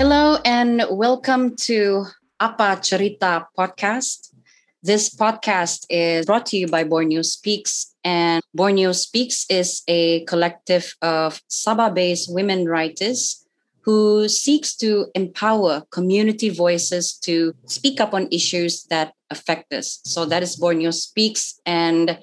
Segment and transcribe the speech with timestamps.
[0.00, 2.08] Hello and welcome to
[2.40, 4.32] Apa Cerita podcast.
[4.80, 10.96] This podcast is brought to you by Borneo Speaks, and Borneo Speaks is a collective
[11.02, 13.44] of Sabah-based women writers
[13.84, 20.00] who seeks to empower community voices to speak up on issues that affect us.
[20.04, 22.18] So that is Borneo Speaks, and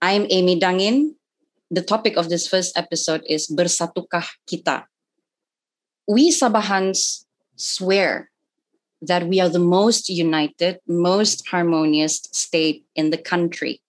[0.00, 1.14] I'm Amy Dangin.
[1.70, 4.88] The topic of this first episode is Bersatukah Kita.
[6.08, 7.24] We Sabahans
[7.56, 8.30] swear
[9.02, 13.80] that we are the most united, most harmonious state in the country,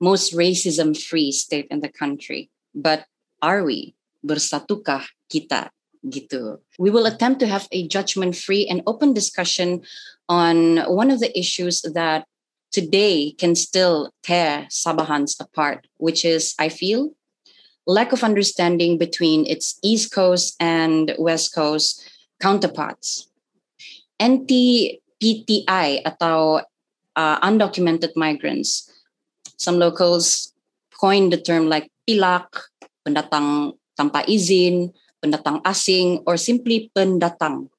[0.00, 2.50] most racism free state in the country.
[2.74, 3.06] But
[3.42, 3.94] are we?
[4.24, 5.70] Bersatukah kita?
[6.06, 6.58] Gitu.
[6.78, 9.82] We will attempt to have a judgment free and open discussion
[10.28, 12.26] on one of the issues that
[12.70, 17.17] today can still tear Sabahans apart, which is, I feel,
[17.88, 22.04] lack of understanding between its East Coast and West Coast
[22.38, 23.26] counterparts
[24.20, 26.60] anti-PTI atau
[27.16, 28.90] uh, undocumented migrants.
[29.56, 30.52] Some locals
[30.94, 32.70] coined the term like pilak,
[33.06, 37.70] pendatang tanpa izin, pendatang asing, or simply pendatang,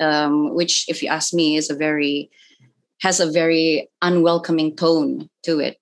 [0.00, 2.30] um, which, if you ask me, is a very
[3.04, 5.76] has a very unwelcoming tone to it.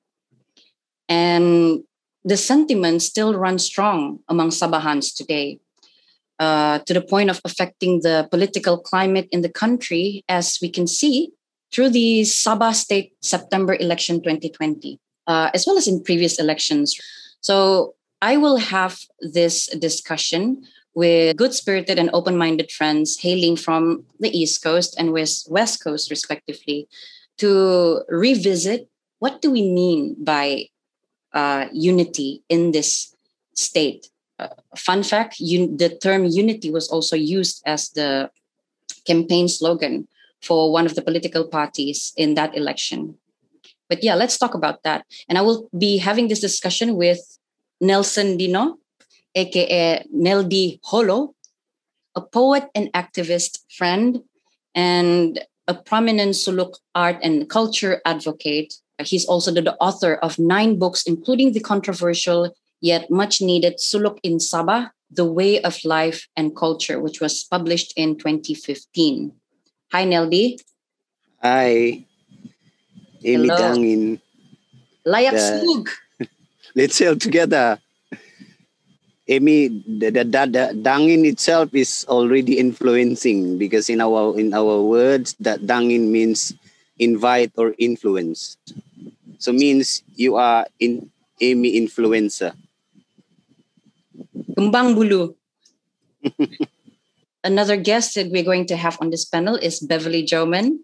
[1.06, 1.84] And
[2.25, 5.61] the sentiment still runs strong among Sabahans today.
[6.41, 10.84] Uh, to the point of affecting the political climate in the country, as we can
[10.84, 11.30] see
[11.72, 16.98] through the Sabah State September election 2020, uh, as well as in previous elections.
[17.41, 24.05] So I will have this discussion with good spirited and open minded friends hailing from
[24.19, 26.89] the East Coast and West, West Coast, respectively,
[27.39, 30.67] to revisit what do we mean by
[31.34, 33.14] uh, unity in this
[33.54, 34.08] state.
[34.38, 38.30] Uh, fun fact un- the term unity was also used as the
[39.06, 40.08] campaign slogan
[40.42, 43.17] for one of the political parties in that election.
[43.89, 45.05] But yeah let's talk about that.
[45.28, 47.20] And i will be having this discussion with
[47.80, 48.78] nelson dino
[49.34, 51.34] aka neldi holo
[52.14, 54.22] a poet and activist friend
[54.74, 61.02] and a prominent suluk art and culture advocate he's also the author of nine books
[61.06, 67.00] including the controversial yet much needed Suluk in Sabah, The Way of Life and Culture,
[67.00, 69.33] which was published in 2015.
[69.92, 70.60] Hi, Neldi.
[71.40, 72.04] Hi.
[73.24, 73.48] Amy.
[73.48, 74.20] Dangin.
[75.08, 76.28] Layak The-.
[76.77, 77.80] Let's sail together.
[79.28, 84.84] Amy, the, the, the, the Dangin itself is already influencing because in our in our
[84.84, 86.52] words that Dangin means
[86.98, 88.56] invite or influence.
[89.38, 91.10] So means you are in
[91.40, 92.55] Amy influencer.
[94.55, 95.34] Kembang Bulu.
[97.44, 100.80] Another guest that we're going to have on this panel is Beverly Joman,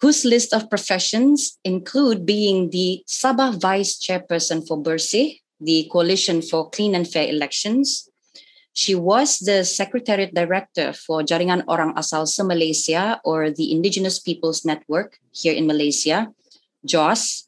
[0.00, 6.70] whose list of professions include being the Sabah Vice Chairperson for Bersih, the Coalition for
[6.70, 8.08] Clean and Fair Elections.
[8.74, 15.22] She was the Secretariat Director for Jaringan Orang Asal Se-Malaysia, or the Indigenous Peoples Network
[15.30, 16.26] here in Malaysia,
[16.82, 17.46] JOS,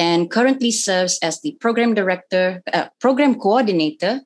[0.00, 4.24] and currently serves as the Program Director, uh, Program Coordinator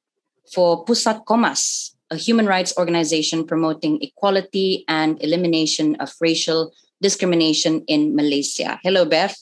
[0.54, 6.70] for Pusat Komas, a human rights organization promoting equality and elimination of racial
[7.02, 8.78] discrimination in Malaysia.
[8.86, 9.34] Hello, Beth.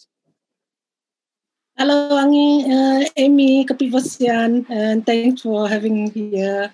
[1.77, 6.73] Hello, Angie, uh, Amy, Kapivasian, and thanks for having me here.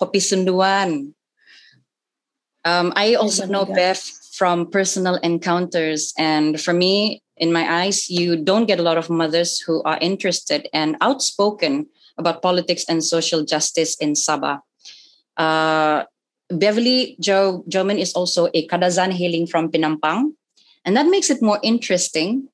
[0.00, 1.12] Kopi Sunduan.
[2.64, 4.16] Um, I also know Beth.
[4.40, 6.14] From personal encounters.
[6.16, 9.98] And for me, in my eyes, you don't get a lot of mothers who are
[10.00, 14.60] interested and outspoken about politics and social justice in Sabah.
[15.36, 16.04] Uh,
[16.48, 20.32] Beverly Jo Joman is also a Kadazan hailing from Pinampang.
[20.84, 22.48] And that makes it more interesting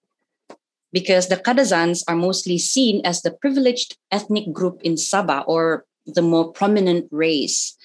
[0.92, 6.22] because the Kadazans are mostly seen as the privileged ethnic group in Sabah or the
[6.22, 7.76] more prominent race,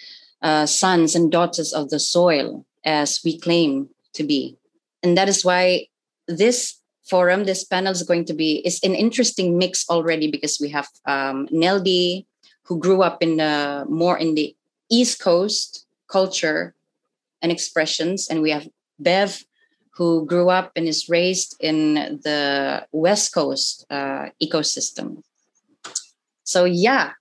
[0.41, 4.57] uh, sons and daughters of the soil, as we claim to be.
[5.03, 5.87] And that is why
[6.27, 6.79] this
[7.09, 10.87] forum, this panel is going to be is an interesting mix already because we have
[11.05, 12.25] um, Neldi,
[12.63, 14.55] who grew up in the more in the
[14.89, 16.75] East Coast culture
[17.41, 18.67] and expressions, and we have
[18.99, 19.43] Bev,
[19.91, 25.23] who grew up and is raised in the West Coast uh, ecosystem.
[26.43, 27.11] So yeah,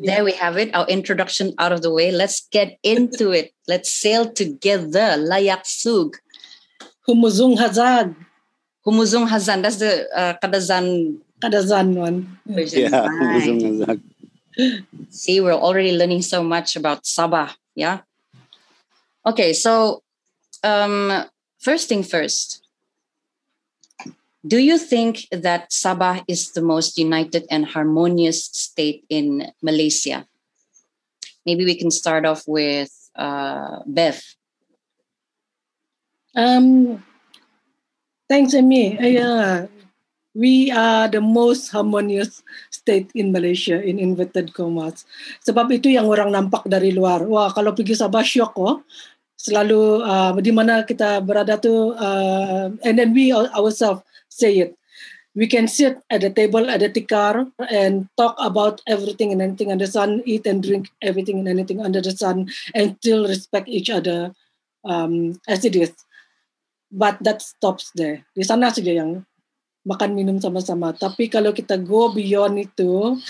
[0.00, 0.74] there we have it.
[0.74, 2.12] Our introduction out of the way.
[2.12, 3.52] Let's get into it.
[3.66, 5.16] Let's sail together.
[5.16, 6.16] Layak sug.
[7.08, 8.14] Humuzung Hazad,
[8.86, 9.62] Humuzung Hazan.
[9.62, 12.38] That's the uh, Kadazan Kadazan one.
[12.44, 12.92] version.
[12.92, 13.46] Yeah, Nice.
[13.46, 14.00] Uzung Azak.
[15.08, 17.54] See, we're already learning so much about Sabah.
[17.74, 18.00] Yeah.
[19.24, 20.02] Okay, so
[20.62, 21.24] um,
[21.60, 22.67] first thing first.
[24.46, 30.30] Do you think that Sabah is the most united and harmonious state in Malaysia?
[31.42, 33.82] Maybe we can start off with uh.
[36.38, 37.02] Um,
[38.30, 38.94] thanks, Amy.
[38.94, 39.66] Uh,
[40.38, 45.02] we are the most harmonious state in Malaysia in inverted commas.
[45.42, 47.26] Sebab itu yang orang nampak dari luar.
[47.26, 48.86] Wah, kalau pergi Sabah syok oh.
[49.38, 54.02] Selalu uh, di mana kita berada tu uh, and then we ourselves
[54.38, 54.78] say it.
[55.34, 59.70] We can sit at the table at the tikar and talk about everything and anything
[59.70, 63.68] under the sun, eat and drink everything and anything under the sun, and still respect
[63.70, 64.34] each other
[64.82, 65.94] um, as it is.
[66.90, 68.24] But that stops there.
[68.34, 69.22] Di sana saja yang
[69.86, 70.96] makan minum sama-sama.
[70.96, 73.20] Tapi kalau kita go beyond itu,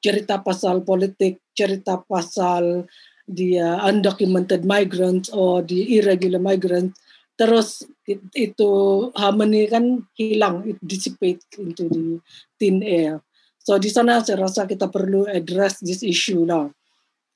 [0.00, 2.88] cerita pasal politik, cerita pasal
[3.30, 6.98] dia undocumented migrants or the irregular migrants,
[7.40, 7.88] terus
[8.36, 8.72] itu
[9.16, 12.20] harmony kan hilang, it dissipate into the
[12.60, 13.24] thin air.
[13.64, 16.68] So di sana saya rasa kita perlu address this issue lah.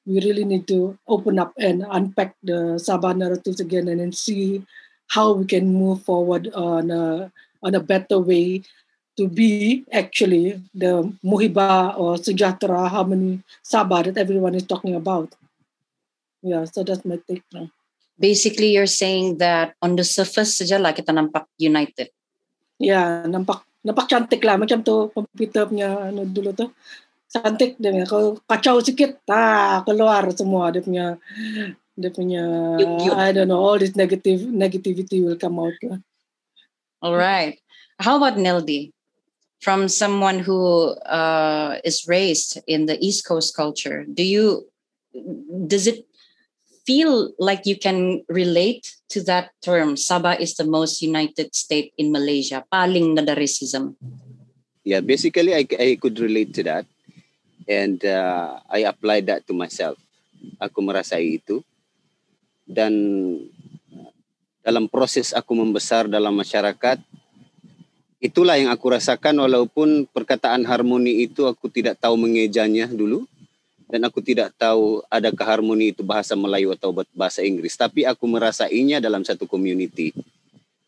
[0.04, 4.60] We really need to open up and unpack the Sabah narratives again and then see
[5.08, 7.32] how we can move forward on a
[7.64, 8.60] on a better way
[9.16, 15.32] to be actually the muhiba or sejahtera harmony sabah that everyone is talking about.
[16.44, 17.72] Yeah, so that's my take now.
[18.14, 22.14] Basically, you're saying that on the surface saja lah kita nampak united.
[22.78, 26.72] Yeah, nampak nampak cantik lah macam tu komputer punya ano dulu tu
[27.28, 31.20] cantik dia kalau kacau sikit ah keluar semua dia punya
[31.98, 32.42] dia punya
[33.18, 36.00] I don't know all this negative negativity will come out lah.
[37.04, 37.60] All right.
[38.00, 38.90] How about Nildi?
[39.60, 44.68] From someone who uh, is raised in the East Coast culture, do you
[45.64, 46.04] does it
[46.84, 49.96] feel like you can relate to that term?
[49.96, 52.64] Sabah is the most united state in Malaysia.
[52.68, 53.96] Paling nadarism.
[54.84, 56.84] Yeah, basically, I, I could relate to that,
[57.64, 59.96] and uh, I applied that to myself.
[60.60, 61.64] Aku merasai itu,
[62.68, 62.92] dan
[64.60, 67.00] dalam proses aku membesar dalam masyarakat
[68.24, 73.28] itulah yang aku rasakan walaupun perkataan harmoni itu aku tidak tahu mengejanya dulu
[73.88, 77.76] dan aku tidak tahu adakah harmoni itu bahasa Melayu atau bahasa Inggris.
[77.76, 80.10] Tapi aku merasainya dalam satu community.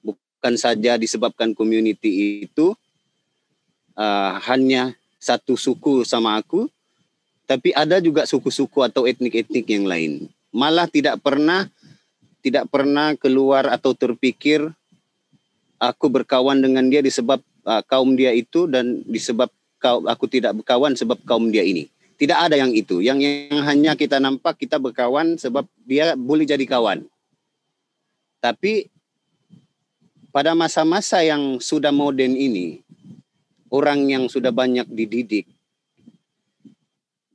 [0.01, 2.73] Bukan saja disebabkan community itu
[3.97, 6.69] uh, hanya satu suku sama aku
[7.47, 10.27] tapi ada juga suku-suku atau etnik-etnik yang lain.
[10.51, 11.71] Malah tidak pernah
[12.43, 14.67] tidak pernah keluar atau terpikir
[15.79, 20.99] aku berkawan dengan dia disebab uh, kaum dia itu dan disebab kau aku tidak berkawan
[20.99, 21.87] sebab kaum dia ini.
[22.17, 23.05] Tidak ada yang itu.
[23.05, 27.05] Yang yang hanya kita nampak kita berkawan sebab dia boleh jadi kawan.
[28.41, 28.89] Tapi
[30.33, 32.81] pada masa-masa yang sudah moden ini,
[33.69, 35.49] orang yang sudah banyak dididik,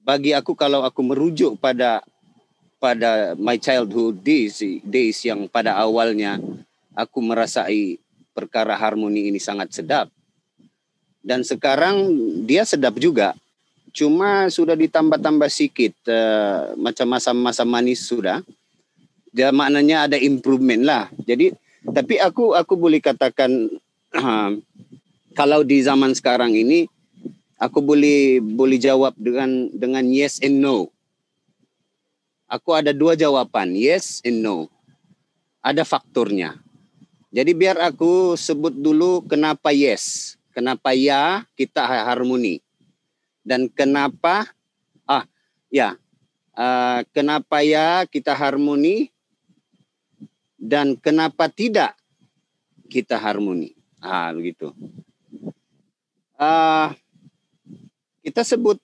[0.01, 2.01] bagi aku kalau aku merujuk pada
[2.81, 6.41] pada my childhood days, days yang pada awalnya
[6.97, 8.01] aku merasai
[8.33, 10.09] perkara harmoni ini sangat sedap.
[11.21, 12.09] Dan sekarang
[12.49, 13.37] dia sedap juga.
[13.91, 18.39] Cuma sudah ditambah-tambah sikit uh, macam masa-masa manis sudah.
[19.31, 21.03] Dia maknanya ada improvement lah.
[21.23, 21.51] Jadi
[21.83, 23.67] tapi aku aku boleh katakan
[24.15, 24.51] uh,
[25.39, 26.87] kalau di zaman sekarang ini
[27.59, 30.91] aku boleh boleh jawab dengan dengan yes and no
[32.51, 34.67] aku ada dua jawaban, yes and no.
[35.63, 36.59] Ada faktornya.
[37.31, 42.59] Jadi biar aku sebut dulu kenapa yes, kenapa ya kita harmoni.
[43.41, 44.45] Dan kenapa
[45.09, 45.25] ah
[45.73, 45.97] ya,
[46.53, 49.09] uh, kenapa ya kita harmoni
[50.61, 51.97] dan kenapa tidak
[52.91, 53.73] kita harmoni.
[53.97, 54.73] Ah begitu.
[56.37, 56.93] Uh,
[58.21, 58.77] kita sebut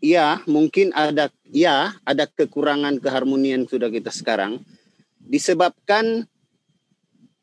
[0.00, 4.60] ya mungkin ada ya ada kekurangan keharmonian sudah kita sekarang
[5.20, 6.28] disebabkan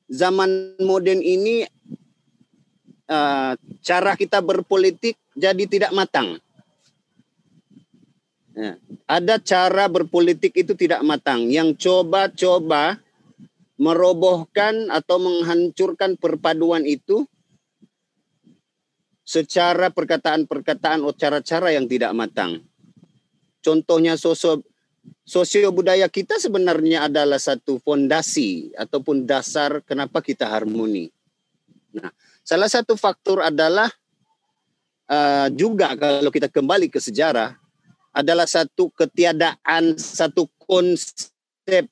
[0.08, 1.66] zaman modern ini
[3.10, 6.38] uh, cara kita berpolitik jadi tidak matang.
[8.54, 8.78] Ya,
[9.10, 13.02] ada cara berpolitik itu tidak matang yang coba-coba
[13.82, 17.26] merobohkan atau menghancurkan perpaduan itu
[19.26, 22.62] secara perkataan-perkataan atau cara-cara yang tidak matang.
[23.64, 24.62] Contohnya sosio,
[25.26, 31.10] sosio budaya kita sebenarnya adalah satu fondasi ataupun dasar kenapa kita harmoni.
[31.96, 32.12] Nah,
[32.44, 33.90] salah satu faktor adalah
[35.10, 37.56] uh, juga kalau kita kembali ke sejarah
[38.14, 41.90] adalah satu ketiadaan satu konsep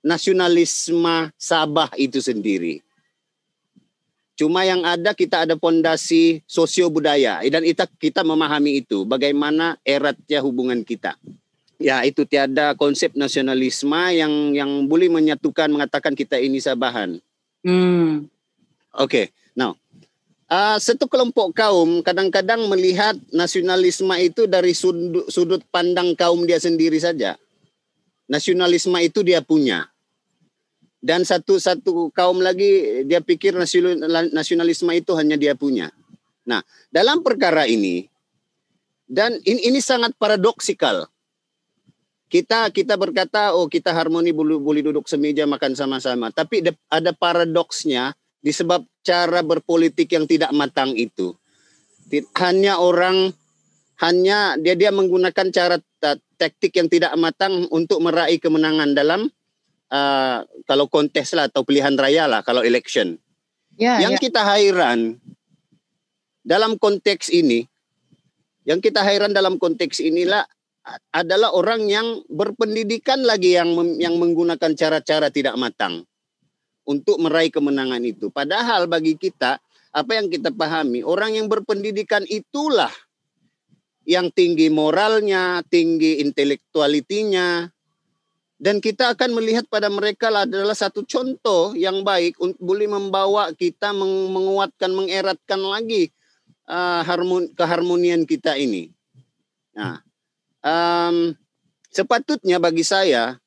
[0.00, 2.80] nasionalisme Sabah itu sendiri.
[4.38, 10.40] Cuma yang ada kita ada pondasi sosio budaya dan kita kita memahami itu bagaimana eratnya
[10.40, 11.12] hubungan kita.
[11.76, 17.20] Ya itu tiada konsep nasionalisme yang yang boleh menyatukan mengatakan kita ini Sabahan.
[17.60, 18.32] Hmm.
[18.90, 19.24] Oke, okay.
[19.54, 19.78] now
[20.50, 26.98] uh, satu kelompok kaum kadang-kadang melihat nasionalisme itu dari sudut, sudut pandang kaum dia sendiri
[26.98, 27.38] saja.
[28.30, 29.90] Nasionalisme itu dia punya
[31.00, 33.56] dan satu-satu kaum lagi dia pikir
[34.30, 35.88] nasionalisme itu hanya dia punya.
[36.44, 36.60] Nah,
[36.92, 38.04] dalam perkara ini
[39.08, 41.08] dan ini, ini sangat paradoksikal.
[42.30, 48.14] Kita kita berkata oh kita harmoni boleh boleh duduk semeja makan sama-sama, tapi ada paradoksnya
[48.40, 51.36] disebab cara berpolitik yang tidak matang itu.
[52.36, 53.32] Hanya orang
[54.00, 55.76] hanya dia dia menggunakan cara
[56.40, 59.28] taktik yang tidak matang untuk meraih kemenangan dalam
[59.92, 63.20] uh, kalau kontes lah atau pilihan raya lah kalau election.
[63.76, 64.20] Ya, yang ya.
[64.20, 65.20] kita hairan
[66.44, 67.64] dalam konteks ini,
[68.64, 70.44] yang kita hairan dalam konteks inilah
[71.12, 76.08] adalah orang yang berpendidikan lagi yang yang menggunakan cara-cara tidak matang
[76.90, 78.34] untuk meraih kemenangan itu.
[78.34, 79.62] Padahal bagi kita
[79.94, 82.90] apa yang kita pahami orang yang berpendidikan itulah
[84.02, 87.70] yang tinggi moralnya, tinggi intelektualitinya,
[88.60, 93.94] dan kita akan melihat pada mereka adalah satu contoh yang baik untuk boleh membawa kita
[93.94, 96.10] menguatkan, mengeratkan lagi
[96.68, 98.92] uh, harmon, keharmonian kita ini.
[99.72, 100.04] Nah,
[100.60, 101.32] um,
[101.88, 103.40] sepatutnya bagi saya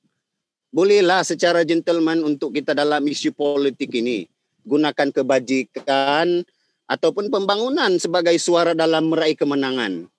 [0.74, 4.26] bolehlah secara gentleman untuk kita dalam isu politik ini.
[4.66, 6.42] Gunakan kebajikan
[6.90, 10.10] ataupun pembangunan sebagai suara dalam meraih kemenangan.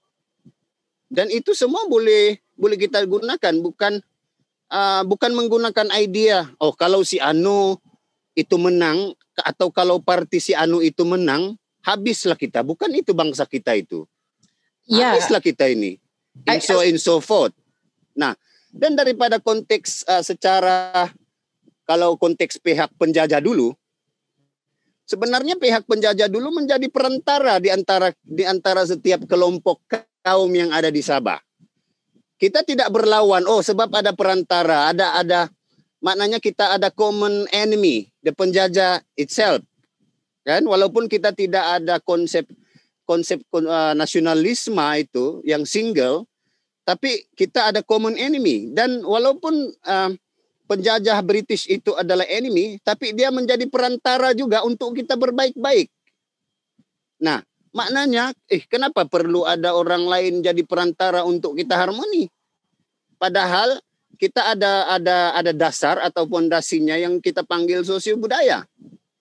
[1.11, 3.55] Dan itu semua boleh boleh kita gunakan.
[3.59, 3.99] Bukan
[4.71, 7.75] uh, bukan menggunakan idea oh kalau si Anu
[8.39, 12.63] itu menang atau kalau parti si Anu itu menang habislah kita.
[12.63, 14.07] Bukan itu bangsa kita itu.
[14.87, 15.19] Yeah.
[15.19, 15.99] habislah kita ini.
[16.47, 17.57] And so in so forth
[18.15, 18.39] nah
[18.75, 21.09] dan daripada konteks uh, secara
[21.87, 23.71] kalau konteks pihak penjajah dulu
[25.07, 29.78] sebenarnya pihak penjajah dulu menjadi perantara di antara di antara setiap kelompok
[30.26, 31.38] kaum yang ada di Sabah
[32.45, 33.47] kita tidak berlawan.
[33.47, 35.40] Oh, sebab ada perantara, ada ada
[36.02, 39.62] maknanya kita ada common enemy, the penjajah itself.
[40.45, 40.66] Kan?
[40.66, 42.45] Walaupun kita tidak ada konsep
[43.09, 46.28] konsep uh, nasionalisme itu yang single,
[46.85, 50.12] tapi kita ada common enemy dan walaupun uh,
[50.69, 55.88] penjajah British itu adalah enemy, tapi dia menjadi perantara juga untuk kita berbaik-baik.
[57.21, 62.31] Nah, Maknanya, eh kenapa perlu ada orang lain jadi perantara untuk kita harmoni?
[63.19, 63.83] Padahal
[64.14, 68.62] kita ada ada ada dasar atau pondasinya yang kita panggil sosio budaya.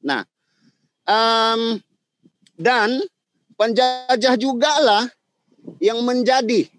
[0.06, 0.22] Nah,
[1.10, 1.82] um,
[2.54, 3.02] dan
[3.58, 5.10] penjajah juga lah
[5.82, 6.70] yang menjadi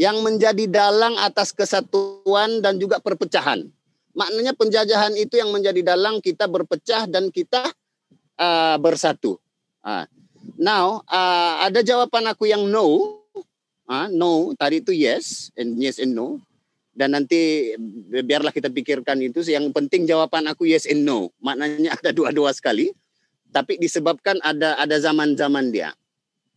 [0.00, 3.68] yang menjadi dalang atas kesatuan dan juga perpecahan.
[4.16, 7.68] Maknanya penjajahan itu yang menjadi dalang kita berpecah dan kita
[8.40, 9.36] uh, bersatu.
[9.84, 10.08] Uh,
[10.56, 13.20] Now, uh, ada jawaban aku yang no.
[13.90, 16.40] Uh, no, tadi itu yes, and yes and no.
[16.92, 17.72] Dan nanti
[18.08, 19.40] biarlah kita pikirkan itu.
[19.44, 21.32] Yang penting jawaban aku yes and no.
[21.40, 22.92] Maknanya ada dua-dua sekali.
[23.50, 25.90] Tapi disebabkan ada ada zaman-zaman dia.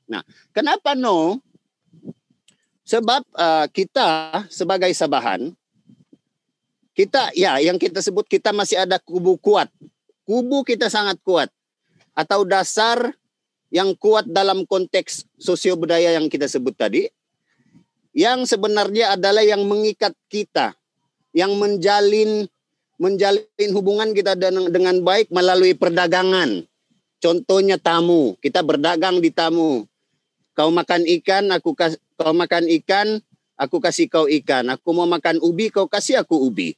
[0.08, 0.22] Nah,
[0.52, 1.42] kenapa no?
[2.84, 5.56] Sebab uh, kita sebagai Sabahan,
[6.94, 9.72] kita ya yang kita sebut kita masih ada kubu kuat.
[10.28, 11.50] Kubu kita sangat kuat.
[12.14, 13.16] Atau dasar
[13.74, 17.10] yang kuat dalam konteks sosio budaya yang kita sebut tadi,
[18.14, 20.78] yang sebenarnya adalah yang mengikat kita,
[21.34, 22.46] yang menjalin
[23.02, 26.64] menjalin hubungan kita dengan, dengan baik melalui perdagangan.
[27.18, 29.88] Contohnya tamu, kita berdagang di tamu.
[30.54, 33.22] Kau makan ikan, aku kas, kau makan ikan,
[33.58, 34.70] aku kasih kau ikan.
[34.74, 36.78] Aku mau makan ubi, kau kasih aku ubi.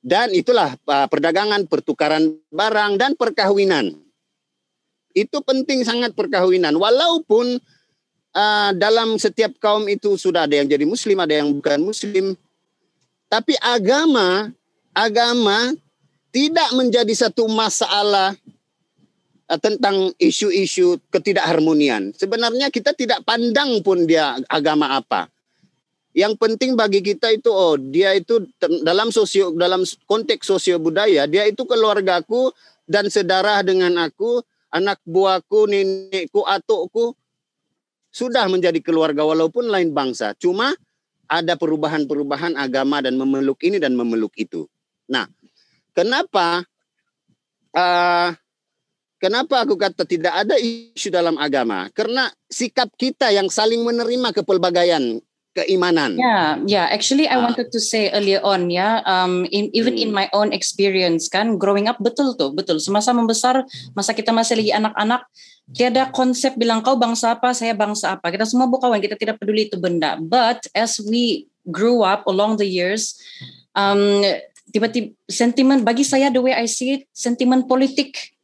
[0.00, 3.98] Dan itulah uh, perdagangan, pertukaran barang dan perkawinan
[5.14, 6.74] itu penting sangat perkawinan.
[6.74, 7.58] Walaupun
[8.34, 12.34] uh, dalam setiap kaum itu sudah ada yang jadi muslim, ada yang bukan muslim.
[13.30, 14.50] Tapi agama,
[14.94, 15.74] agama
[16.34, 18.34] tidak menjadi satu masalah
[19.58, 22.14] tentang isu-isu ketidakharmonian.
[22.14, 25.26] Sebenarnya kita tidak pandang pun dia agama apa.
[26.14, 28.46] Yang penting bagi kita itu oh dia itu
[28.82, 32.50] dalam sosio dalam konteks sosio budaya dia itu keluargaku
[32.86, 34.42] dan sedarah dengan aku
[34.74, 37.14] anak buahku, nenekku, atukku
[38.10, 40.34] sudah menjadi keluarga walaupun lain bangsa.
[40.38, 40.74] Cuma
[41.30, 44.66] ada perubahan-perubahan agama dan memeluk ini dan memeluk itu.
[45.06, 45.30] Nah,
[45.94, 46.66] kenapa
[47.70, 48.34] uh,
[49.20, 51.92] kenapa aku kata tidak ada isu dalam agama?
[51.92, 55.20] Karena sikap kita yang saling menerima kepelbagaian
[55.52, 56.14] keimanan.
[56.14, 56.86] Yeah, yeah.
[56.88, 60.04] Actually, I uh, wanted to say earlier on, ya, yeah, um, in, even hmm.
[60.08, 62.78] in my own experience, kan, growing up betul tuh, betul.
[62.78, 65.26] Semasa membesar, masa kita masih lagi anak-anak,
[65.74, 68.30] tiada konsep bilang kau bangsa apa, saya bangsa apa.
[68.30, 70.16] Kita semua bukawan, kita tidak peduli itu benda.
[70.22, 73.18] But as we grew up along the years,
[73.74, 74.22] um,
[74.70, 78.38] tiba-tiba sentimen bagi saya the way I see it, sentimen politik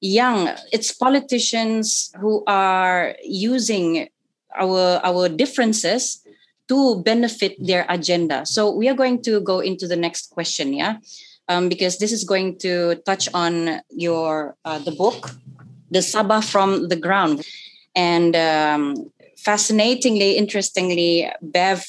[0.00, 4.08] yang it's politicians who are using
[4.56, 6.20] our our differences
[6.68, 8.44] to benefit their agenda.
[8.44, 10.98] So we are going to go into the next question, yeah,
[11.48, 15.30] um, because this is going to touch on your uh, the book,
[15.90, 17.46] the Sabah from the ground,
[17.94, 21.86] and um, fascinatingly, interestingly, Bev,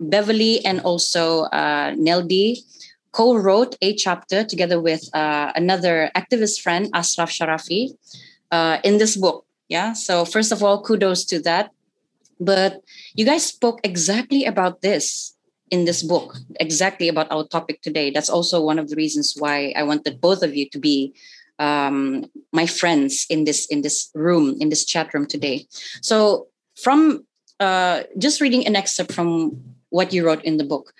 [0.00, 2.64] Beverly, and also uh, Neldi
[3.16, 7.96] co-wrote a chapter together with uh, another activist friend, Asraf Sharafi,
[8.52, 9.46] uh, in this book.
[9.68, 9.94] Yeah.
[9.94, 11.70] So first of all, kudos to that.
[12.38, 12.82] But
[13.14, 15.34] you guys spoke exactly about this
[15.70, 18.10] in this book, exactly about our topic today.
[18.10, 21.14] That's also one of the reasons why I wanted both of you to be
[21.58, 25.66] um, my friends in this in this room in this chat room today.
[26.02, 27.24] So from
[27.58, 29.56] uh, just reading an excerpt from
[29.88, 30.92] what you wrote in the book,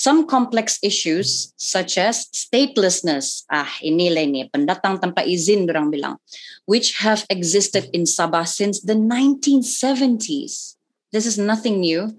[0.00, 6.16] some complex issues such as statelessness, ah inilay ni pendatang tanpa izin orang bilang,
[6.64, 10.80] which have existed in Sabah since the 1970s
[11.12, 12.16] this is nothing new.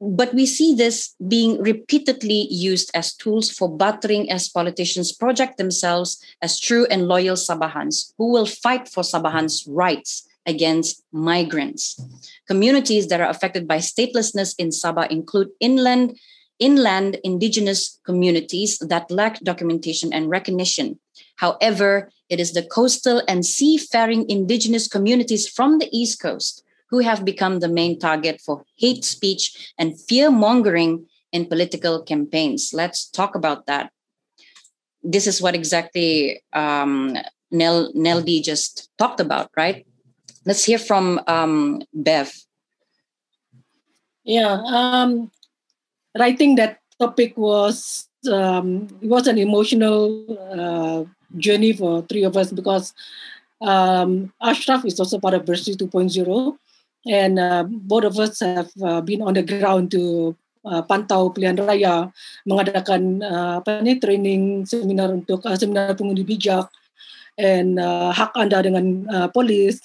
[0.00, 6.22] But we see this being repeatedly used as tools for battering as politicians project themselves
[6.40, 12.00] as true and loyal Sabahans who will fight for Sabahans' rights against migrants.
[12.46, 16.16] Communities that are affected by statelessness in Sabah include inland
[16.58, 20.98] inland indigenous communities that lack documentation and recognition.
[21.36, 27.24] However, it is the coastal and seafaring indigenous communities from the East Coast who have
[27.24, 32.72] become the main target for hate speech and fear mongering in political campaigns.
[32.72, 33.92] Let's talk about that.
[35.02, 37.16] This is what exactly um,
[37.50, 39.86] Nel Neldi just talked about, right?
[40.44, 42.32] Let's hear from um, Bev.
[44.24, 45.30] Yeah, um,
[46.16, 51.04] writing that topic was um, it was an emotional uh,
[51.36, 52.94] journey for three of us because
[53.60, 56.56] um, Ashraf is also part of Bursary 2.0
[57.06, 61.56] and uh, both of us have uh, been on the ground to uh, pantau pilihan
[61.56, 62.10] raya,
[62.44, 66.68] mengadakan uh, apa ni training seminar untuk uh, seminar pengundi bijak
[67.38, 69.78] and uh, hak anda dengan uh, polis.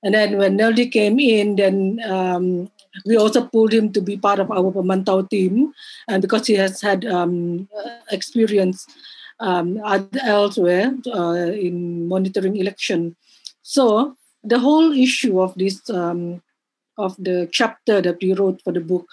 [0.00, 2.72] And then when Neldi came in, then um,
[3.06, 5.72] we also pulled him to be part of our pemantau team,
[6.08, 7.68] and because he has had um,
[8.10, 8.86] experience
[9.40, 9.80] um,
[10.22, 13.16] elsewhere uh, in monitoring election,
[13.62, 16.42] so the whole issue of this um,
[16.98, 19.06] of the chapter that we wrote for the book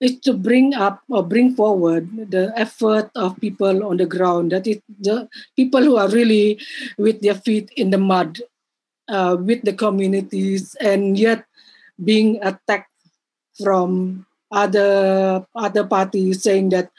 [0.00, 4.52] is to bring up or bring forward the effort of people on the ground.
[4.52, 6.60] That is the people who are really
[6.98, 8.40] with their feet in the mud
[9.08, 11.44] uh, with the communities and yet
[12.04, 12.92] being attacked
[13.56, 16.92] from other other parties saying that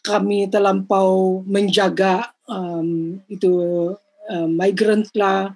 [0.00, 3.52] kami terlampau menjaga um, itu
[4.28, 5.52] uh, migrants lah.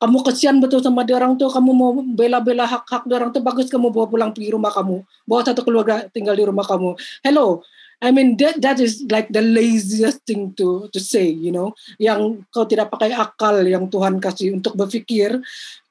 [0.00, 3.68] Kamu kesian betul sama dia orang tuh kamu mau bela-bela hak-hak dia orang tuh bagus
[3.68, 5.04] kamu bawa pulang pergi rumah kamu.
[5.28, 6.96] Bawa satu keluarga tinggal di rumah kamu.
[7.20, 7.60] Hello
[8.00, 11.76] I mean that that is like the laziest thing to to say you know.
[12.00, 15.36] Yang kau tidak pakai akal yang Tuhan kasih untuk berfikir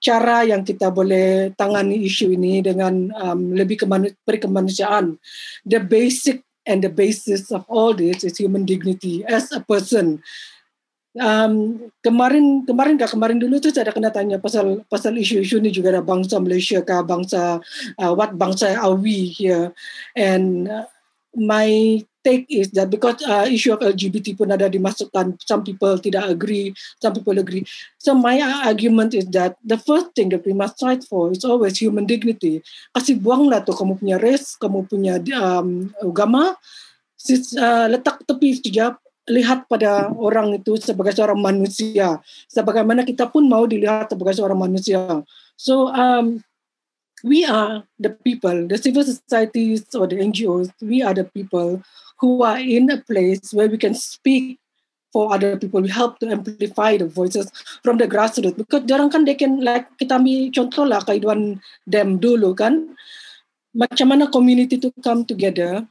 [0.01, 5.21] cara yang kita boleh tangani isu ini dengan um, lebih kemanu kemanusiaan
[5.67, 10.25] the basic and the basis of all this is human dignity as a person.
[11.17, 15.73] Um, kemarin kemarin gak kemarin dulu tuh saya ada kena tanya pasal pasal isu-isu ini
[15.73, 17.57] juga ada bangsa Malaysia kah bangsa
[17.97, 19.73] uh, what bangsa are we here?
[20.13, 20.85] And uh,
[21.35, 26.27] my take is that because uh, issue of LGBT pun ada dimasukkan some people tidak
[26.27, 27.63] agree some people agree.
[27.97, 31.79] So my argument is that the first thing that we must fight for is always
[31.79, 32.59] human dignity.
[32.91, 36.55] Kasih buanglah tuh kamu punya race kamu punya um, agama.
[37.19, 38.95] Uh, letak tepi sekejap
[39.29, 42.17] lihat pada orang itu sebagai seorang manusia.
[42.49, 45.21] Sebagaimana kita pun mau dilihat sebagai seorang manusia.
[45.59, 46.41] So um,
[47.23, 51.81] we are the people the civil societies or the NGOs we are the people
[52.19, 54.59] who are in a place where we can speak
[55.11, 55.81] for other people.
[55.81, 57.49] We help to amplify the voices
[57.83, 61.57] from the grassroots because jarang kan they can like kita ambil contoh lah kehidupan
[61.89, 62.93] them dulu kan
[63.73, 65.85] macam mana community to come together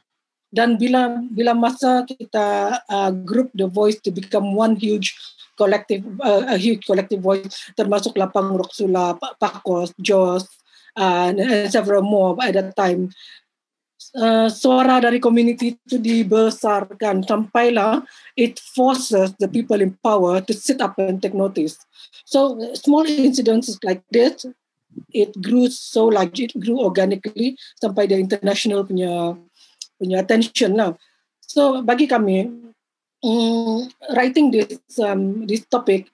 [0.51, 5.14] dan bila bila masa kita uh, group the voice to become one huge
[5.59, 10.47] collective uh, a huge collective voice termasuk lapang roksula pakos jos
[10.99, 11.31] uh,
[11.71, 13.15] several more at that time
[14.15, 18.07] uh, suara dari community itu dibesarkan sampailah
[18.39, 21.77] it forces the people in power to sit up and take notice.
[22.25, 24.47] So small incidents like this,
[25.13, 29.37] it grew so large, it grew organically sampai the international punya
[29.99, 30.95] punya attention lah.
[31.43, 32.49] So bagi kami,
[33.25, 36.09] um, writing this um, this topic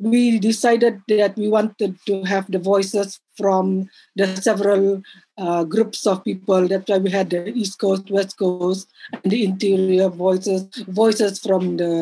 [0.00, 5.02] we decided that we wanted to have the voices from the several
[5.36, 6.66] uh, groups of people.
[6.66, 11.76] That's why we had the East Coast, West Coast, and the interior voices, voices from
[11.76, 11.92] the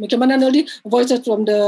[0.00, 1.60] macam mana nanti voices from the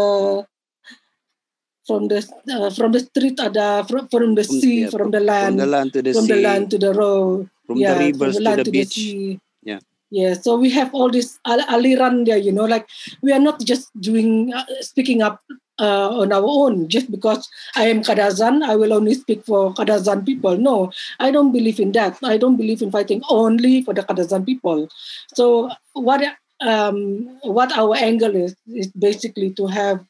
[1.87, 5.61] from the uh, from the street ada from, from the sea, yeah, from, the land,
[5.61, 8.09] from the land to the from sea, the land to the road, from yeah, the
[8.09, 8.97] rivers from the to the beach.
[8.97, 9.81] The yeah.
[10.15, 12.87] Yeah, so we have all this al- aliran there, you know, like
[13.21, 15.43] we are not just doing uh, speaking up
[15.79, 20.25] uh, on our own just because I am Kadazan, I will only speak for Kadazan
[20.27, 20.57] people.
[20.57, 22.19] No, I don't believe in that.
[22.23, 24.89] I don't believe in fighting only for the Kadazan people.
[25.35, 26.23] So what
[26.61, 30.05] um, what our angle is is basically to have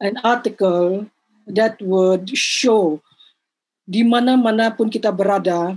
[0.00, 1.06] an article
[1.46, 3.00] that would show
[3.86, 5.74] di mana-mana pun kita berada,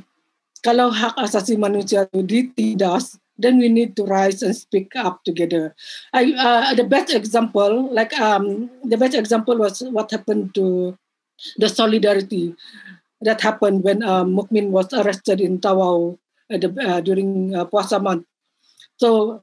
[0.61, 5.75] kalau hak asasi manusia itu ditindas, then we need to rise and speak up together.
[6.13, 10.97] I, uh, the best example, like um, the best example was what happened to
[11.57, 12.55] the solidarity
[13.21, 16.17] that happened when um, Mukmin was arrested in Tawau
[16.49, 18.25] the, uh, during uh, Puasa month.
[18.97, 19.41] So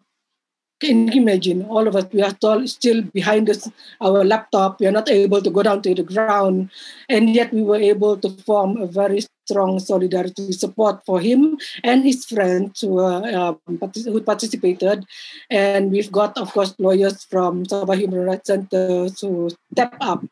[0.81, 2.35] can you imagine all of us we are
[2.67, 6.71] still behind us, our laptop we are not able to go down to the ground
[7.09, 9.21] and yet we were able to form a very
[9.53, 15.05] strong solidarity support for him and his friends who, uh, who participated.
[15.53, 20.25] And we've got of course lawyers from Sabah Human Rights Center to step up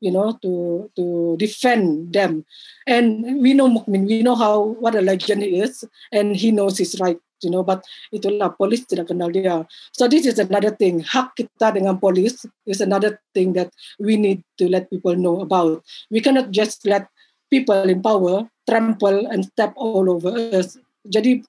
[0.00, 2.44] you know to to defend them.
[2.86, 6.78] And we know Mukmin we know how what a legend he is and he knows
[6.78, 9.64] his right you know but itulah polis tidak kenal dia.
[9.92, 11.00] So this is another thing.
[11.04, 15.84] Hak kita dengan polis is another thing that we need to let people know about.
[16.08, 17.08] We cannot just let
[17.48, 21.42] people in power trample and step all over us jadi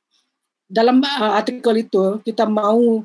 [0.68, 3.02] dalam uh, artikel itu kita mau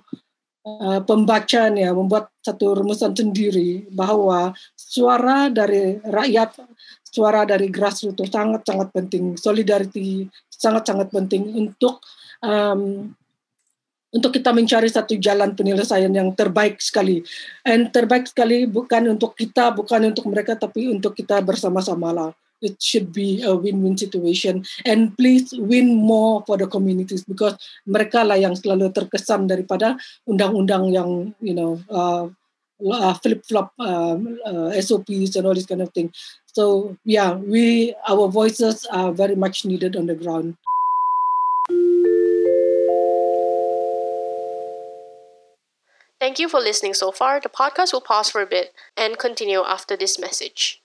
[0.67, 6.59] uh, pembacanya membuat satu rumusan sendiri bahwa suara dari rakyat
[7.07, 12.03] suara dari grassroots sangat sangat penting solidarity sangat sangat penting untuk
[12.43, 13.15] um,
[14.13, 17.25] untuk kita mencari satu jalan penyelesaian yang terbaik sekali.
[17.65, 22.31] And terbaik sekali bukan untuk kita, bukan untuk mereka, tapi untuk kita bersama-sama lah.
[22.63, 24.65] It should be a win-win situation.
[24.87, 29.99] And please win more for the communities because mereka lah yang selalu terkesan daripada
[30.31, 32.31] undang-undang yang, you know, uh,
[32.91, 36.13] uh, flip-flop uh, uh, SOPs and all this kind of thing.
[36.53, 40.57] So yeah, we our voices are very much needed on the ground.
[46.21, 47.41] Thank you for listening so far.
[47.41, 50.82] The podcast will pause for a bit and continue after this message.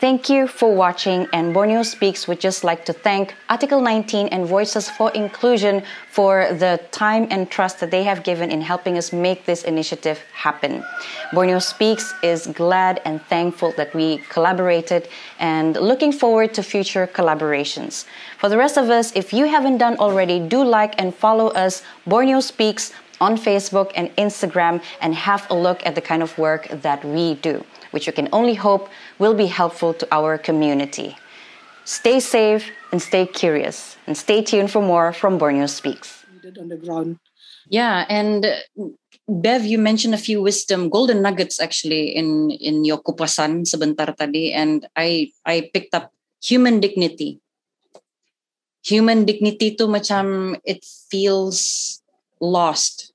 [0.00, 4.46] Thank you for watching, and Borneo Speaks would just like to thank Article 19 and
[4.46, 5.82] Voices for Inclusion
[6.12, 10.20] for the time and trust that they have given in helping us make this initiative
[10.32, 10.84] happen.
[11.32, 15.08] Borneo Speaks is glad and thankful that we collaborated
[15.40, 18.04] and looking forward to future collaborations.
[18.38, 21.82] For the rest of us, if you haven't done already, do like and follow us,
[22.06, 26.68] Borneo Speaks on Facebook and Instagram and have a look at the kind of work
[26.68, 31.16] that we do, which you can only hope will be helpful to our community.
[31.84, 36.24] Stay safe and stay curious, and stay tuned for more from Borneo Speaks.
[36.60, 37.18] On the ground.
[37.68, 38.46] Yeah, and
[39.28, 44.56] Bev, you mentioned a few wisdom golden nuggets actually in in your kupasan sebentar tadi,
[44.56, 46.08] and I I picked up
[46.40, 47.40] human dignity.
[48.88, 50.80] Human dignity itu macam it
[51.12, 52.00] feels
[52.40, 53.12] lost.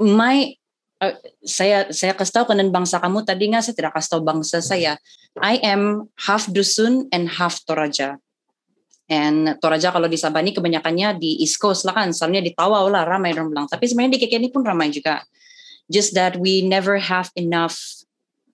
[0.00, 0.56] My
[1.04, 1.12] uh,
[1.44, 4.96] saya saya kasih tahu kanan bangsa kamu tadi nggak saya tidak kasih tahu bangsa saya.
[5.36, 8.16] I am half dusun and half toraja.
[9.04, 12.88] And Toraja kalau di Sabah ini kebanyakannya di East Coast lah kan, soalnya di Tawau
[12.88, 13.66] lah ramai orang bilang.
[13.68, 15.20] Tapi sebenarnya di KKN pun ramai juga.
[15.92, 17.76] Just that we never have enough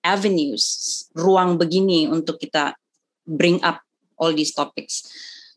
[0.03, 2.75] avenues, ruang begini untuk kita
[3.31, 3.79] bring up
[4.19, 5.07] all these topics.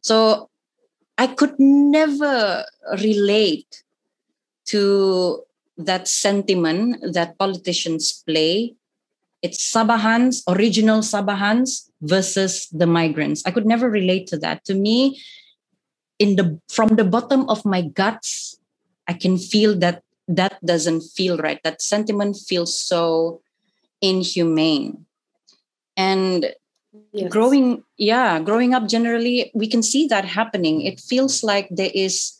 [0.06, 0.48] So
[1.18, 2.62] I could never
[3.02, 3.82] relate
[4.70, 5.42] to
[5.78, 8.76] that sentiment that politicians play
[9.44, 13.44] it's Sabahans, original Sabahans versus the migrants.
[13.46, 14.64] I could never relate to that.
[14.66, 15.20] To me,
[16.18, 18.58] in the from the bottom of my guts,
[19.06, 21.60] I can feel that that doesn't feel right.
[21.64, 23.42] That sentiment feels so
[24.02, 25.06] inhumane.
[25.98, 26.56] And
[27.12, 27.30] yes.
[27.30, 30.82] growing, yeah, growing up generally, we can see that happening.
[30.82, 32.32] It feels like there is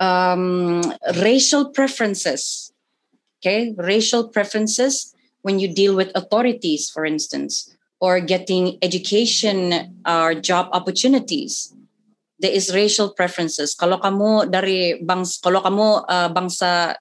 [0.00, 0.82] um,
[1.16, 2.71] racial preferences.
[3.42, 10.70] Okay, racial preferences when you deal with authorities, for instance, or getting education or job
[10.70, 11.74] opportunities.
[12.38, 13.74] There is racial preferences.
[13.74, 16.94] Kalau kamu dari bangs, kalau kamu uh, bangsa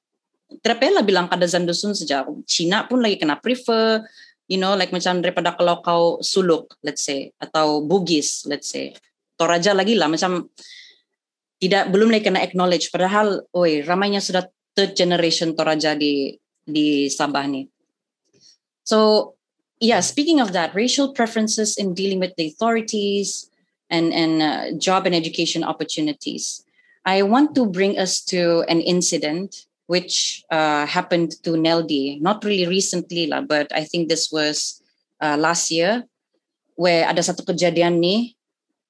[0.66, 2.26] terapela bilang kada zandusun saja.
[2.50, 4.02] Cina pun lagi kena prefer,
[4.50, 8.98] you know, like macam daripada kalau kau suluk, let's say, atau bugis, let's say.
[9.38, 10.50] Toraja lagi lah, macam
[11.62, 12.90] tidak belum lagi kena acknowledge.
[12.90, 17.68] Padahal, oi, ramainya sudah third generation Toraja di di Sabah nih.
[18.84, 19.34] So,
[19.80, 23.50] yeah, speaking of that, racial preferences in dealing with the authorities
[23.90, 26.64] and, and uh, job and education opportunities.
[27.06, 32.68] I want to bring us to an incident which uh, happened to Neldi, not really
[32.68, 34.82] recently, lah, but I think this was
[35.20, 36.08] uh, last year,
[36.76, 38.32] where ada satu kejadian nih,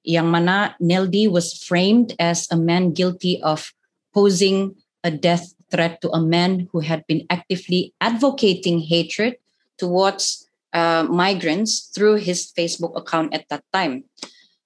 [0.06, 3.74] yang mana Neldi was framed as a man guilty of
[4.14, 9.38] posing a death threat to a man who had been actively advocating hatred
[9.78, 14.04] towards uh, migrants through his Facebook account at that time.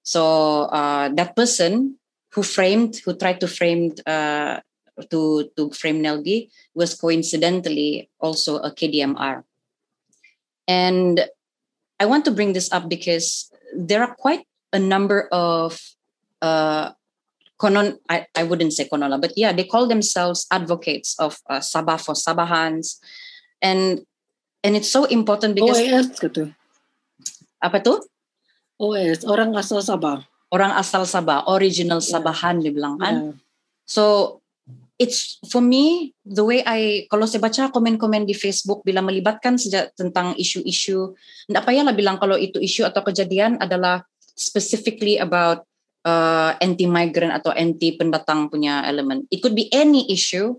[0.02, 1.96] So uh, that person
[2.30, 4.60] who framed, who tried to frame uh,
[5.10, 9.44] to to frame Nelgi was coincidentally also a KDMR.
[10.68, 11.24] And
[11.98, 15.80] I want to bring this up because there are quite a number of
[16.42, 16.92] uh,
[17.56, 22.00] konon I, I wouldn't say konola, but yeah, they call themselves advocates of uh, Sabah
[22.00, 23.00] for Sabahans.
[23.64, 24.04] And
[24.60, 26.52] and it's so important because OAS gitu.
[27.60, 28.04] Apa tuh?
[28.76, 30.24] OAS, orang asal Sabah.
[30.52, 32.10] Orang asal Sabah, original yeah.
[32.12, 33.14] Sabahan dibilang kan.
[33.16, 33.34] Yeah.
[33.88, 34.04] So
[35.00, 39.96] it's for me the way I kalau saya baca komen-komen di Facebook bila melibatkan sejak
[39.96, 41.16] tentang isu-isu,
[41.48, 44.04] tidak payahlah bilang kalau itu isu atau kejadian adalah
[44.36, 45.64] specifically about
[46.06, 49.26] uh, anti-migrant atau anti pendatang punya element.
[49.34, 50.54] It could be any issue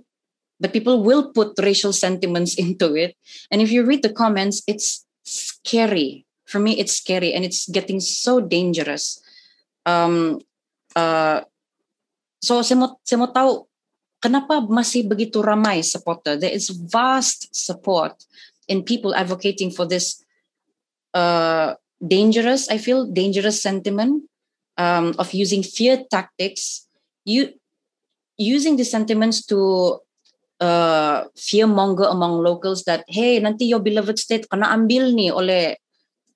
[0.60, 3.16] but people will put racial sentiments into it.
[3.50, 6.28] And if you read the comments it's scary.
[6.44, 9.24] For me it's scary and it's getting so dangerous.
[9.88, 10.44] Um
[11.00, 11.48] uh
[12.44, 13.66] so saya mau, saya mau tahu
[14.20, 16.36] kenapa masih begitu ramai supporter?
[16.36, 18.20] There is vast support
[18.68, 20.24] in people advocating for this
[21.16, 24.22] uh dangerous i feel dangerous sentiment
[24.78, 26.88] um, of using fear tactics
[27.26, 27.54] you
[28.38, 30.00] using the sentiments to
[30.62, 35.78] uh, fear monger among locals that hey nanti your beloved state kena ambil nih oleh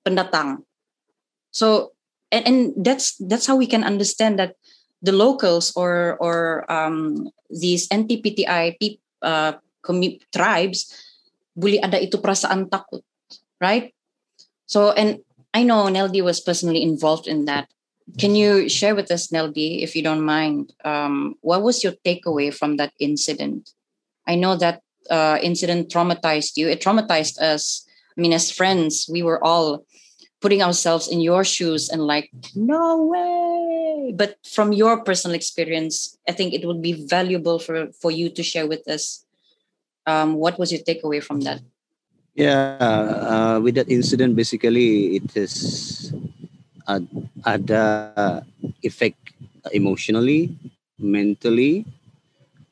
[0.02, 0.66] pendatang.
[1.54, 1.94] So
[2.30, 4.58] and, and that's that's how we can understand that
[5.02, 8.78] the locals or or um, these NTPTI
[9.22, 9.58] uh,
[10.34, 10.90] tribes
[11.52, 13.04] boleh ada itu perasaan takut,
[13.60, 13.92] right?
[14.64, 15.20] So and
[15.52, 17.68] I know Neldi was personally involved in that.
[18.18, 22.52] Can you share with us, Neldi, if you don't mind, um, what was your takeaway
[22.52, 23.70] from that incident?
[24.26, 26.68] I know that uh, incident traumatized you.
[26.68, 27.86] It traumatized us.
[28.16, 29.84] I mean, as friends, we were all
[30.40, 34.12] putting ourselves in your shoes and like, no way.
[34.14, 38.42] But from your personal experience, I think it would be valuable for for you to
[38.42, 39.24] share with us.
[40.04, 41.62] Um, what was your takeaway from that?
[42.34, 46.12] Yeah, uh, with that incident, basically, it has
[46.86, 48.40] uh,
[48.82, 49.18] effect
[49.72, 50.50] emotionally,
[50.98, 51.84] mentally,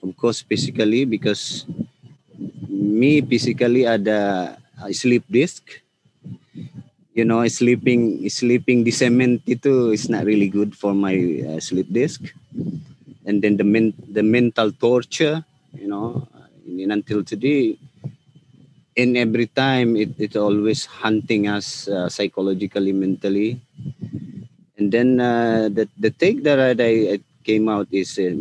[0.03, 1.64] of course physically because
[2.68, 4.57] me physically ada
[4.92, 5.62] sleep disc.
[7.11, 11.90] You know sleeping sleeping di cement itu is not really good for my uh, sleep
[11.90, 12.23] disc.
[13.27, 15.44] And then the men, the mental torture
[15.75, 16.27] you know
[16.66, 17.77] and until today
[18.96, 23.61] and every time it, it's always hunting us uh, psychologically mentally
[24.79, 26.70] and then uh, the the take that I,
[27.14, 28.35] I came out is uh,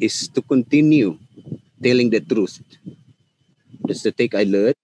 [0.00, 1.18] is to continue
[1.82, 2.60] telling the truth.
[3.84, 4.74] That's the take I learned.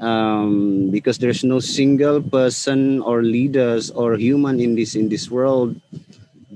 [0.00, 5.76] Um, because there's no single person or leaders or human in this in this world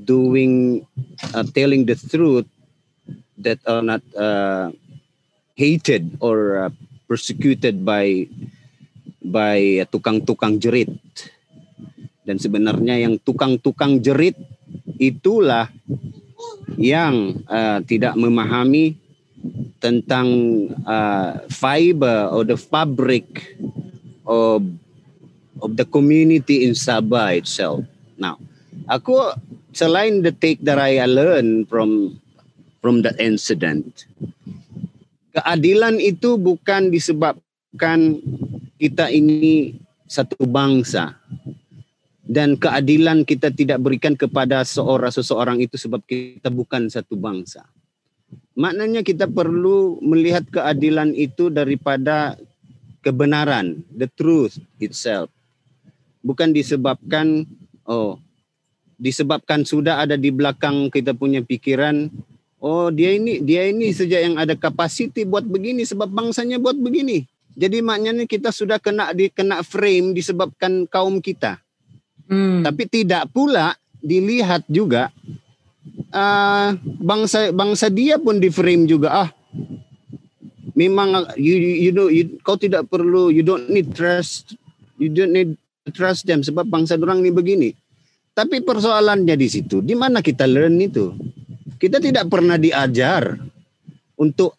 [0.04, 0.86] doing
[1.34, 2.46] uh, telling the truth
[3.38, 4.72] that are not uh,
[5.56, 6.70] hated or uh,
[7.04, 8.28] persecuted by
[9.24, 10.92] by tukang-tukang jerit
[12.24, 14.36] dan sebenarnya yang tukang-tukang jerit
[14.96, 15.68] itulah
[16.80, 18.96] yang uh, tidak memahami
[19.78, 20.28] tentang
[20.88, 23.56] uh, fiber or the fabric
[24.24, 24.64] of
[25.60, 27.84] of the community in Sabah itself.
[28.16, 28.40] Now,
[28.88, 29.36] aku
[29.76, 32.20] selain the take that I learned from
[32.80, 34.08] from that incident,
[35.34, 38.22] keadilan itu bukan disebabkan
[38.78, 39.74] kita ini
[40.06, 41.18] satu bangsa
[42.24, 47.66] dan keadilan kita tidak berikan kepada seorang seseorang itu sebab kita bukan satu bangsa.
[48.54, 52.38] Maknanya kita perlu melihat keadilan itu daripada
[53.02, 55.28] kebenaran, the truth itself.
[56.24, 57.44] Bukan disebabkan
[57.84, 58.16] oh
[58.96, 62.08] disebabkan sudah ada di belakang kita punya pikiran
[62.64, 67.28] oh dia ini dia ini saja yang ada kapasiti buat begini sebab bangsanya buat begini.
[67.54, 71.60] Jadi maknanya kita sudah kena di kena frame disebabkan kaum kita.
[72.26, 72.64] Hmm.
[72.64, 75.12] Tapi tidak pula dilihat juga
[76.10, 76.68] uh,
[77.00, 79.28] bangsa bangsa dia pun di frame juga ah
[80.74, 84.58] memang you you know you, kau tidak perlu you don't need trust
[84.98, 85.54] you don't need
[85.94, 87.72] trust them sebab bangsa orang ni begini
[88.34, 91.14] tapi persoalannya di situ di mana kita learn itu
[91.84, 93.36] kita tidak pernah diajar
[94.16, 94.56] untuk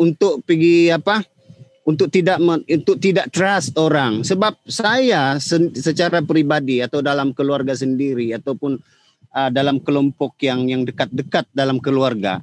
[0.00, 1.20] untuk pergi apa
[1.84, 4.24] untuk tidak untuk tidak trust orang.
[4.24, 5.36] Sebab saya
[5.76, 8.80] secara pribadi atau dalam keluarga sendiri ataupun
[9.36, 12.40] uh, dalam kelompok yang yang dekat-dekat dalam keluarga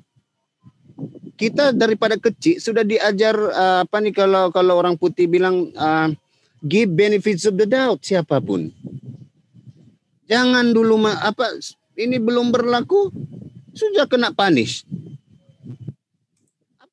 [1.41, 6.13] kita daripada kecil sudah diajar uh, apa nih kalau kalau orang putih bilang uh,
[6.61, 8.69] give benefits of the doubt siapa pun.
[10.29, 11.57] Jangan dulu apa
[11.97, 13.09] ini belum berlaku
[13.71, 14.83] sudah kena punish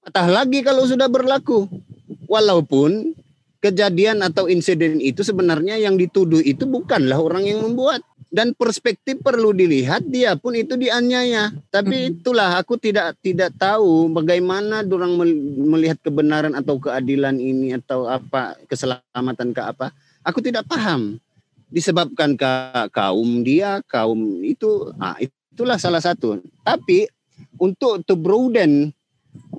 [0.09, 1.69] apatah lagi kalau sudah berlaku?
[2.25, 3.13] Walaupun
[3.61, 8.01] kejadian atau insiden itu sebenarnya yang dituduh itu bukanlah orang yang membuat.
[8.29, 11.49] Dan perspektif perlu dilihat dia pun itu dianiaya.
[11.73, 15.17] Tapi itulah aku tidak tidak tahu bagaimana orang
[15.65, 19.97] melihat kebenaran atau keadilan ini atau apa keselamatan ke apa.
[20.25, 21.17] Aku tidak paham.
[21.73, 22.53] Disebabkan ke
[22.93, 25.17] kaum dia kaum itu ah
[25.59, 26.39] itulah salah satu.
[26.63, 27.11] Tapi
[27.59, 28.95] untuk to broaden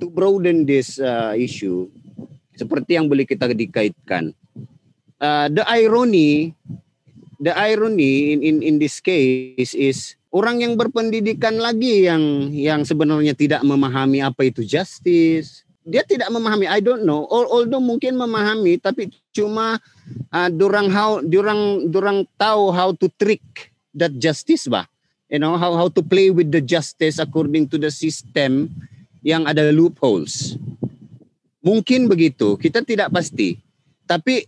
[0.00, 1.92] to broaden this uh, issue
[2.56, 4.32] seperti yang boleh kita dikaitkan
[5.20, 6.56] uh, the irony
[7.36, 13.36] the irony in in in this case is orang yang berpendidikan lagi yang yang sebenarnya
[13.36, 15.68] tidak memahami apa itu justice.
[15.80, 17.24] Dia tidak memahami I don't know.
[17.32, 19.80] Although mungkin memahami tapi cuma
[20.28, 24.89] uh, durang how durang durang tahu how to trick that justice bah
[25.30, 28.68] you know how how to play with the justice according to the system
[29.22, 30.58] yang ada loopholes.
[31.62, 33.56] Mungkin begitu kita tidak pasti.
[34.04, 34.42] Tapi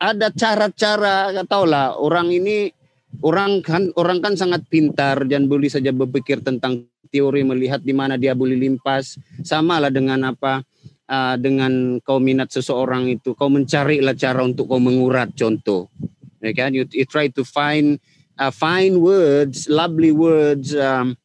[0.00, 2.72] ada cara-cara lah orang ini
[3.20, 8.16] orang kan orang kan sangat pintar dan boleh saja berpikir tentang teori melihat di mana
[8.16, 9.20] dia boleh limpas.
[9.44, 10.64] Sama lah dengan apa
[11.10, 15.90] uh, dengan kau minat seseorang itu kau mencari lah cara untuk kau mengurat contoh.
[16.38, 17.98] Ya kan you, you try to find
[18.38, 21.18] uh, find words lovely words um,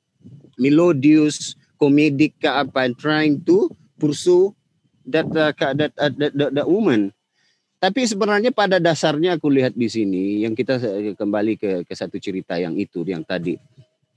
[0.58, 3.70] melodious comedic ke apa and trying to
[4.02, 4.52] pursue
[5.06, 7.14] that uh, that, uh, that, that, that woman
[7.78, 10.80] tapi sebenarnya pada dasarnya aku lihat di sini yang kita
[11.20, 13.60] kembali ke ke satu cerita yang itu yang tadi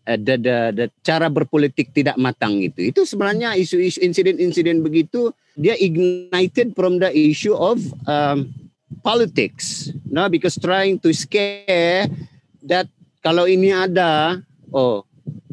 [0.06, 0.38] ada
[0.70, 2.94] ada cara berpolitik tidak matang itu.
[2.94, 8.54] Itu sebenarnya isu-isu insiden-insiden begitu dia ignited from the issue of um,
[9.02, 9.90] politics.
[10.06, 12.06] No, because trying to scare
[12.66, 12.90] that
[13.22, 15.06] kalau ini ada, oh,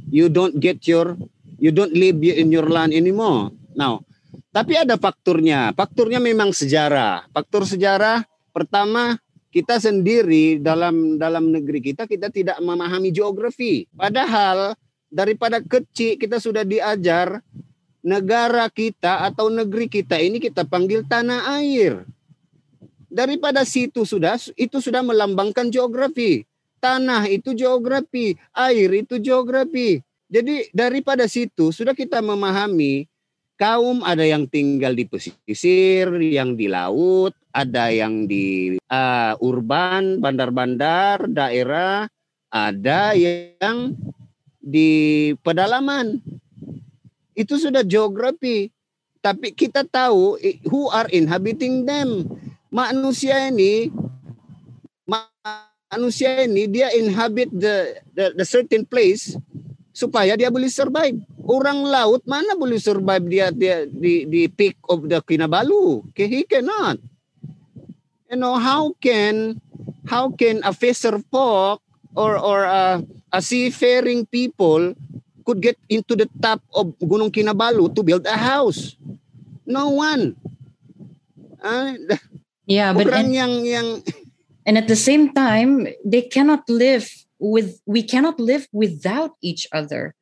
[0.10, 1.18] you don't get your
[1.58, 3.50] you don't live in your land anymore.
[3.74, 4.06] Now,
[4.54, 5.74] tapi ada fakturnya.
[5.74, 7.26] Fakturnya memang sejarah.
[7.34, 8.22] Faktur sejarah
[8.54, 9.18] pertama
[9.50, 13.90] kita sendiri dalam dalam negeri kita kita tidak memahami geografi.
[13.94, 14.78] Padahal
[15.10, 17.42] daripada kecil kita sudah diajar
[18.06, 22.06] negara kita atau negeri kita ini kita panggil tanah air.
[23.14, 26.46] Daripada situ sudah itu sudah melambangkan geografi.
[26.84, 30.04] Tanah itu geografi, air itu geografi.
[30.28, 33.08] Jadi daripada situ sudah kita memahami
[33.56, 41.32] kaum ada yang tinggal di pesisir, yang di laut, ada yang di uh, urban, bandar-bandar,
[41.32, 42.12] daerah,
[42.52, 43.96] ada yang
[44.60, 46.20] di pedalaman.
[47.32, 48.76] Itu sudah geografi.
[49.24, 50.36] Tapi kita tahu
[50.68, 52.28] who are inhabiting them.
[52.68, 53.88] Manusia ini
[55.94, 59.38] manusia ini dia inhabit the, the, the certain place
[59.94, 61.22] supaya dia boleh survive.
[61.46, 66.02] Orang laut mana boleh survive dia dia di di peak of the Kinabalu?
[66.12, 66.98] Okay, he cannot.
[68.34, 69.62] You know how can
[70.10, 71.86] how can a fisher folk
[72.18, 74.98] or or a, a seafaring people
[75.46, 78.98] could get into the top of Gunung Kinabalu to build a house?
[79.70, 80.34] No one.
[81.62, 81.94] Ah,
[82.64, 83.88] Yeah, but orang and, yang yang
[84.66, 87.08] and at the same time, they cannot live
[87.40, 90.16] with we cannot live without each other.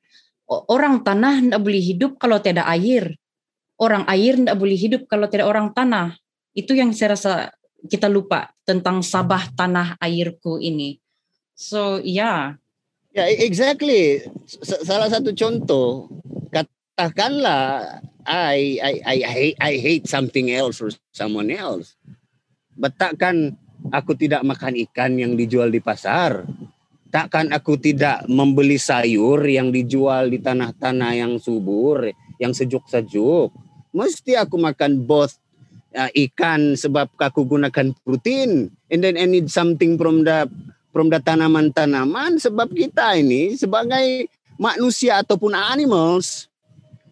[0.51, 3.15] Orang tanah tidak boleh hidup kalau tidak air.
[3.79, 6.19] Orang air tidak boleh hidup kalau tidak orang tanah.
[6.51, 7.33] Itu yang saya rasa
[7.87, 10.99] kita lupa tentang Sabah tanah airku ini.
[11.55, 12.61] So yeah,
[13.11, 14.23] Ya, e- exactly.
[14.63, 16.07] Salah satu contoh,
[16.51, 21.99] katakanlah I I I hate, I hate something else or someone else.
[22.79, 23.59] But takkan
[23.89, 26.45] aku tidak makan ikan yang dijual di pasar.
[27.11, 32.07] Takkan aku tidak membeli sayur yang dijual di tanah-tanah yang subur,
[32.39, 33.51] yang sejuk-sejuk.
[33.91, 35.35] Mesti aku makan both
[35.95, 40.47] uh, ikan sebab aku gunakan protein and then I need something from the
[40.95, 46.51] from the tanaman-tanaman sebab kita ini sebagai manusia ataupun animals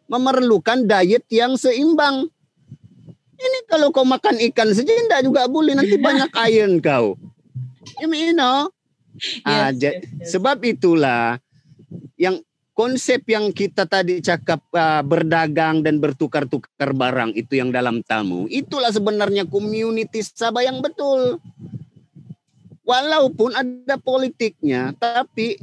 [0.09, 2.28] memerlukan diet yang seimbang.
[3.40, 7.16] Ini kalau kau makan ikan saja tidak juga boleh nanti banyak iron kau.
[8.04, 8.68] You know?
[9.48, 10.28] Ah, Yes, ja- yes, yes.
[10.36, 11.40] Sebab itulah
[12.20, 12.40] yang
[12.76, 18.48] konsep yang kita tadi cakap ah, berdagang dan bertukar-tukar barang itu yang dalam tamu.
[18.48, 21.40] Itulah sebenarnya community Sabah yang betul.
[22.84, 25.62] Walaupun ada politiknya, tapi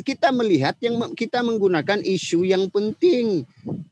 [0.00, 3.44] kita melihat yang kita menggunakan isu yang penting.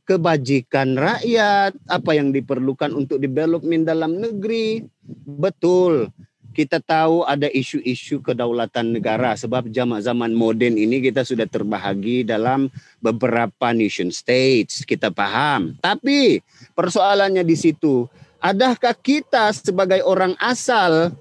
[0.08, 4.82] Kebajikan rakyat apa yang diperlukan untuk development dalam negeri.
[5.28, 6.10] Betul
[6.50, 9.38] kita tahu ada isu-isu kedaulatan negara.
[9.38, 14.82] Sebab zaman zaman moden ini kita sudah terbahagi dalam beberapa nation states.
[14.82, 15.78] Kita paham.
[15.78, 16.42] Tapi
[16.74, 18.10] persoalannya di situ
[18.42, 21.14] adakah kita sebagai orang asal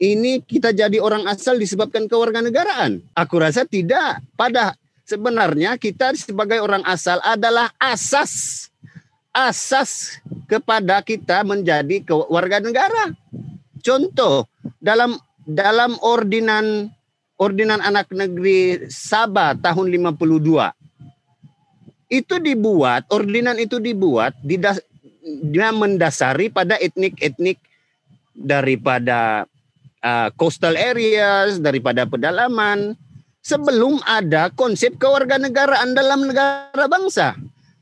[0.00, 3.04] ini kita jadi orang asal disebabkan kewarganegaraan?
[3.12, 4.24] Aku rasa tidak.
[4.32, 4.72] Pada
[5.04, 8.66] sebenarnya kita sebagai orang asal adalah asas
[9.30, 13.12] asas kepada kita menjadi kewarganegara.
[13.84, 14.48] Contoh
[14.80, 16.88] dalam dalam ordinan
[17.36, 19.86] ordinan anak negeri Sabah tahun
[20.16, 20.16] 52
[22.10, 24.82] itu dibuat ordinan itu dibuat didas,
[25.22, 27.60] dia mendasari pada etnik-etnik
[28.34, 29.46] daripada
[30.04, 32.96] uh, coastal areas, daripada pedalaman,
[33.40, 37.36] sebelum ada konsep kewarganegaraan dalam negara bangsa.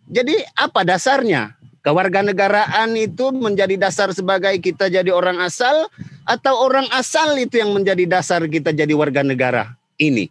[0.09, 1.55] Jadi apa dasarnya?
[1.83, 5.89] Kewarganegaraan itu menjadi dasar sebagai kita jadi orang asal
[6.27, 10.29] atau orang asal itu yang menjadi dasar kita jadi warga negara ini.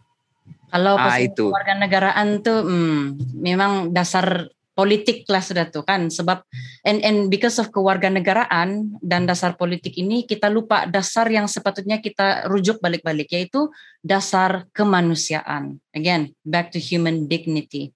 [0.68, 1.48] Kalau Ah, itu.
[1.48, 3.00] warga negaraan tuh hmm,
[3.40, 6.46] memang dasar politik lah sudah tuh kan sebab
[6.86, 12.46] and and because of kewarganegaraan dan dasar politik ini kita lupa dasar yang sepatutnya kita
[12.46, 13.66] rujuk balik-balik yaitu
[14.06, 17.90] dasar kemanusiaan again back to human dignity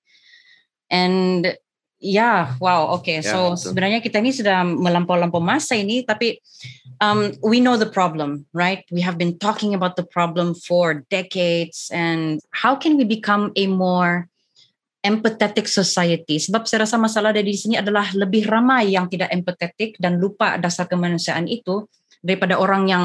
[0.90, 1.54] and
[2.02, 3.70] ya wow oke Ya, so betul.
[3.70, 6.42] sebenarnya kita ini sudah melampau-lampau masa ini tapi
[6.98, 8.82] um, we know the problem, right?
[8.90, 13.66] We have been talking about the problem for decades, and how can we become a
[13.66, 14.30] more
[15.02, 16.38] empathetic society?
[16.38, 20.86] Sebab saya rasa masalah dari sini adalah lebih ramai yang tidak empathetic dan lupa dasar
[20.86, 21.84] kemanusiaan itu
[22.22, 23.04] daripada orang yang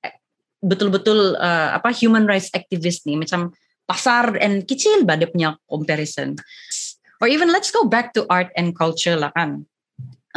[0.00, 0.14] eh,
[0.62, 3.52] betul-betul uh, apa human rights activist nih, macam
[3.84, 6.38] pasar and kecil bah dia punya comparison.
[7.18, 9.66] Or even let's go back to art and culture lah kan.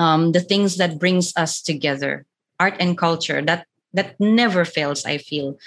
[0.01, 2.25] Um, the things that brings us together
[2.61, 3.65] art and culture that
[3.97, 5.57] that never fails i feel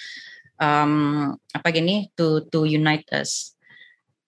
[0.63, 3.54] um apa gini to to unite us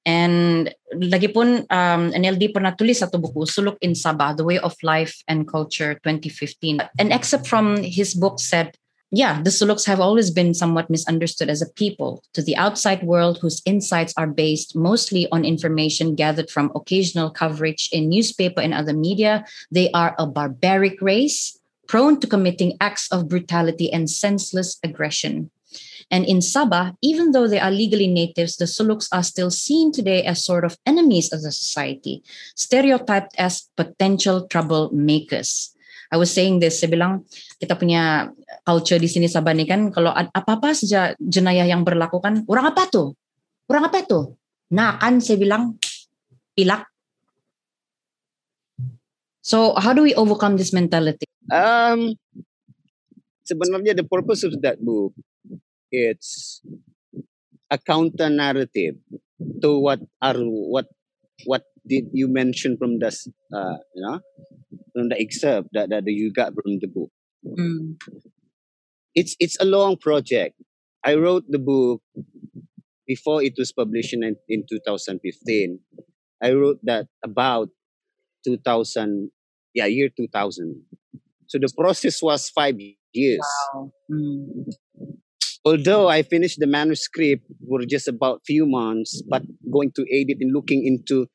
[0.07, 4.79] and lagi pun um, NLD pernah tulis satu buku Suluk in Sabah The Way of
[4.87, 8.79] Life and Culture 2015 an excerpt from his book said
[9.11, 12.23] yeah the Suluks have always been somewhat misunderstood as a people.
[12.39, 17.91] To the outside world whose insights are based mostly on information gathered from occasional coverage
[17.91, 19.43] in newspaper and other media
[19.75, 21.59] they are a barbaric race
[21.91, 25.51] prone to committing acts of brutality and senseless aggression.
[26.07, 30.23] And in Sabah, even though they are legally natives, the Suluks are still seen today
[30.23, 32.23] as sort of enemies of the society,
[32.55, 35.75] stereotyped as potential troublemakers.
[36.15, 37.27] I was saying this, saya bilang
[37.59, 38.31] kita punya
[38.63, 42.87] culture di sini Sabah nih kan, kalau apa-apa saja jenayah yang berlaku kan, orang apa
[42.87, 43.19] tuh?
[43.67, 44.39] Orang apa tuh?
[44.71, 45.75] Nah kan saya bilang,
[46.55, 46.87] pilak.
[49.43, 51.27] So how do we overcome this mentality?
[51.51, 52.15] Um,
[53.43, 55.11] sebenarnya the purpose of that book
[55.91, 56.63] it's
[57.71, 58.97] a counter narrative
[59.63, 60.87] to what are what
[61.45, 63.09] what did you mention from the
[63.53, 64.21] uh, you know
[64.95, 67.11] from the excerpt that, that you got from the book.
[67.45, 67.93] Hmm.
[69.15, 70.55] It's it's a long project.
[71.05, 72.03] I wrote the book
[73.07, 75.81] before it was published in in 2015.
[76.43, 77.69] I wrote that about
[78.45, 79.31] 2000
[79.75, 80.83] Yeah, year 2000.
[81.49, 82.77] So the process was five
[83.13, 83.47] years.
[83.75, 83.93] Wow.
[84.11, 84.73] Mm.
[85.67, 90.55] Although I finished the manuscript for just about few months, but going to edit and
[90.55, 91.27] looking into,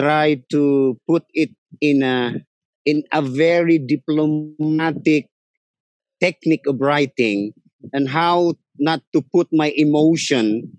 [0.00, 2.40] try to put it in a
[2.88, 5.28] in a very diplomatic
[6.20, 7.52] technique of writing
[7.92, 10.72] and how not to put my emotion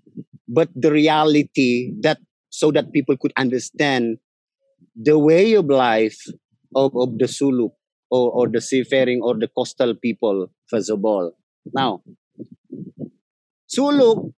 [0.48, 2.18] but the reality that
[2.50, 4.18] so that people could understand
[4.94, 6.18] the way of life
[6.74, 7.72] of, of the Suluk
[8.10, 11.32] or, or the seafaring or the coastal people, first of all.
[11.74, 12.02] Now,
[13.66, 14.32] Suluk,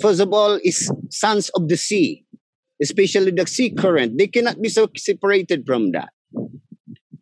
[0.00, 2.24] first of all, is sons of the sea,
[2.82, 4.18] especially the sea current.
[4.18, 6.10] They cannot be so separated from that.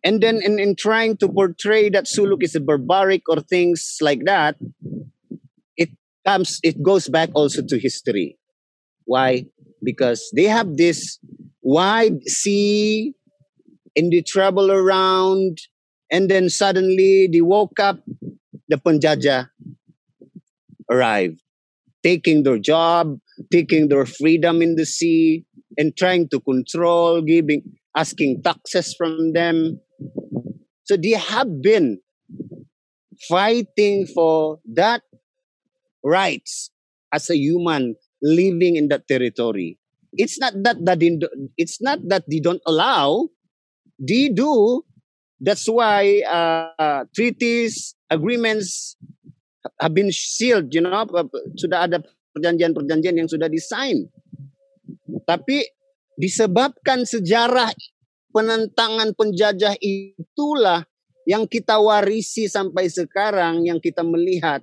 [0.03, 4.21] And then in, in trying to portray that Suluk is a barbaric or things like
[4.25, 4.55] that,
[5.77, 5.89] it
[6.25, 8.37] comes it goes back also to history.
[9.05, 9.45] Why?
[9.83, 11.19] Because they have this
[11.63, 13.13] wide sea
[13.95, 15.57] and they travel around
[16.11, 17.99] and then suddenly they woke up
[18.69, 19.49] the Punjaja
[20.89, 21.41] arrived
[22.03, 23.17] taking their job
[23.51, 25.43] taking their freedom in the sea
[25.77, 27.61] and trying to control giving
[27.95, 29.79] asking taxes from them.
[30.83, 31.99] So they have been
[33.27, 35.01] fighting for that
[36.03, 36.69] rights
[37.11, 39.79] as a human living in that territory.
[40.13, 41.17] It's not that that they,
[41.57, 43.29] it's not that they don't allow.
[43.99, 44.83] They do.
[45.41, 48.95] That's why uh, treaties agreements
[49.81, 50.93] have been sealed you know
[51.57, 52.01] sudah ada
[52.35, 54.05] perjanjian-perjanjian yang sudah disign
[55.25, 55.65] tapi
[56.15, 57.71] disebabkan sejarah
[58.35, 60.83] penentangan penjajah itulah
[61.25, 64.61] yang kita warisi sampai sekarang yang kita melihat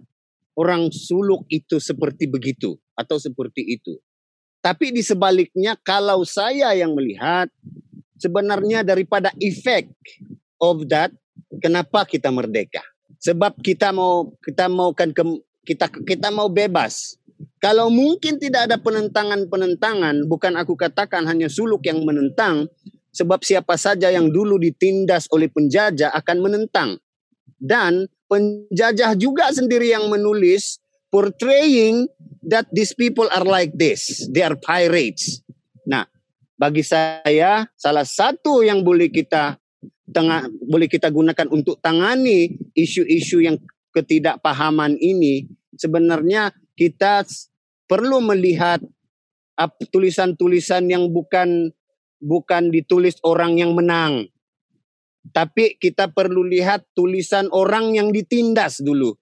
[0.55, 3.99] orang suluk itu seperti begitu atau seperti itu.
[4.63, 7.51] Tapi di sebaliknya kalau saya yang melihat
[8.15, 9.91] sebenarnya daripada efek
[10.63, 11.11] of that
[11.59, 12.85] kenapa kita merdeka
[13.23, 15.23] sebab kita mau kita mau kan ke,
[15.63, 17.17] kita kita mau bebas
[17.63, 22.67] kalau mungkin tidak ada penentangan-penentangan bukan aku katakan hanya suluk yang menentang
[23.15, 26.99] sebab siapa saja yang dulu ditindas oleh penjajah akan menentang
[27.63, 32.11] dan penjajah juga sendiri yang menulis portraying
[32.43, 34.27] that these people are like this.
[34.33, 35.45] They are pirates.
[35.87, 36.11] Nah,
[36.59, 39.62] bagi saya salah satu yang boleh kita
[40.11, 43.57] tengah boleh kita gunakan untuk tangani isu-isu yang
[43.95, 45.47] ketidakpahaman ini
[45.79, 47.23] sebenarnya kita
[47.87, 48.83] perlu melihat
[49.93, 51.71] tulisan-tulisan yang bukan
[52.19, 54.27] bukan ditulis orang yang menang
[55.31, 59.15] tapi kita perlu lihat tulisan orang yang ditindas dulu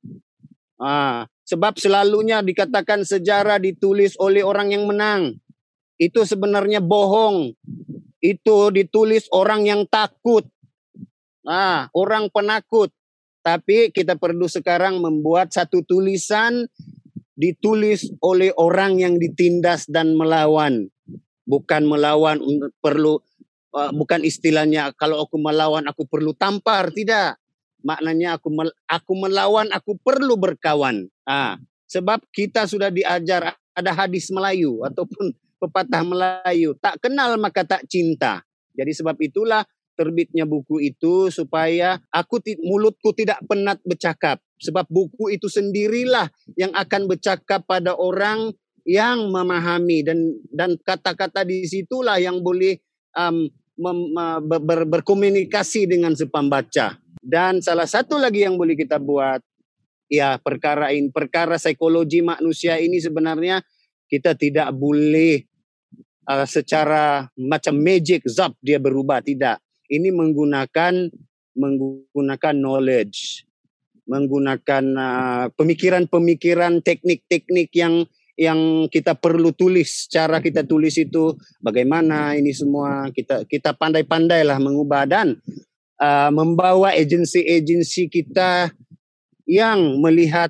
[0.81, 5.35] ah Sebab selalunya dikatakan sejarah ditulis oleh orang yang menang.
[5.99, 7.59] Itu sebenarnya bohong.
[8.23, 10.47] Itu ditulis orang yang takut.
[11.45, 12.93] Ah, orang penakut.
[13.41, 16.69] Tapi kita perlu sekarang membuat satu tulisan
[17.33, 20.93] ditulis oleh orang yang ditindas dan melawan.
[21.49, 22.37] Bukan melawan
[22.85, 23.17] perlu
[23.73, 27.41] uh, bukan istilahnya kalau aku melawan aku perlu tampar, tidak.
[27.81, 28.53] Maknanya aku
[28.85, 31.09] aku melawan aku perlu berkawan.
[31.25, 31.57] Ah
[31.91, 36.79] sebab kita sudah diajar ada hadis Melayu ataupun pepatah Melayu.
[36.79, 38.47] Tak kenal maka tak cinta.
[38.79, 39.67] Jadi sebab itulah
[40.01, 44.41] terbitnya buku itu supaya aku mulutku tidak penat bercakap.
[44.61, 48.57] Sebab buku itu sendirilah yang akan bercakap pada orang
[48.89, 50.01] yang memahami.
[50.01, 52.81] Dan dan kata-kata di situlah yang boleh
[53.13, 53.45] um,
[53.77, 53.99] mem,
[54.49, 59.45] ber, ber, berkomunikasi dengan si pembaca dan salah satu lagi yang boleh kita buat,
[60.09, 63.61] ya perkara ini, perkara psikologi manusia ini sebenarnya
[64.09, 65.45] kita tidak boleh
[66.25, 69.21] uh, secara macam magic zap dia berubah.
[69.21, 69.70] Tidak.
[69.91, 71.11] Ini menggunakan
[71.59, 73.43] menggunakan knowledge,
[74.07, 78.07] menggunakan uh, pemikiran-pemikiran, teknik-teknik yang
[78.39, 80.09] yang kita perlu tulis.
[80.09, 85.37] Cara kita tulis itu bagaimana ini semua kita kita pandai-pandailah mengubah dan
[86.01, 88.73] uh, membawa agensi-agensi kita
[89.45, 90.49] yang melihat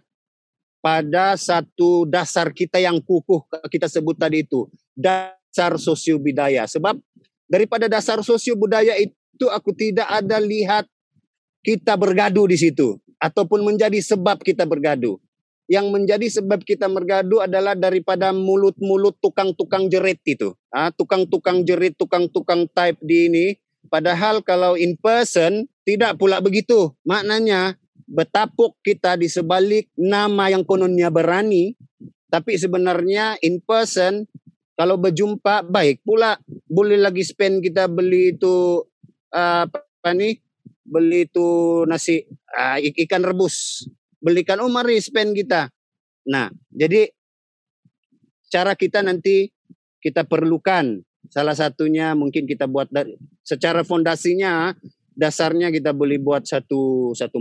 [0.80, 6.64] pada satu dasar kita yang kukuh kita sebut tadi itu dasar sosio budaya.
[6.64, 6.96] Sebab
[7.50, 10.84] daripada dasar sosio budaya itu aku tidak ada lihat
[11.64, 15.16] kita bergaduh di situ ataupun menjadi sebab kita bergaduh
[15.70, 20.50] yang menjadi sebab kita bergaduh adalah daripada mulut-mulut tukang-tukang jerit itu.
[20.74, 23.46] Ah, tukang-tukang jerit, tukang-tukang type di ini
[23.88, 26.92] Padahal kalau in person tidak pula begitu.
[27.08, 31.72] Maknanya betapuk kita di sebalik nama yang kononnya berani,
[32.28, 34.28] tapi sebenarnya in person
[34.76, 36.36] kalau berjumpa baik pula
[36.68, 38.84] boleh lagi spend kita beli itu
[39.34, 40.38] uh, apa nih?
[40.86, 42.24] Beli tuh nasi
[42.54, 43.86] uh, ikan rebus.
[44.20, 45.70] Belikan oh mari spend kita.
[46.28, 47.08] Nah jadi
[48.50, 49.48] cara kita nanti
[50.02, 51.00] kita perlukan.
[51.30, 53.14] Salah satunya mungkin kita buat dari
[53.46, 54.74] secara fondasinya
[55.14, 57.38] dasarnya kita boleh buat satu satu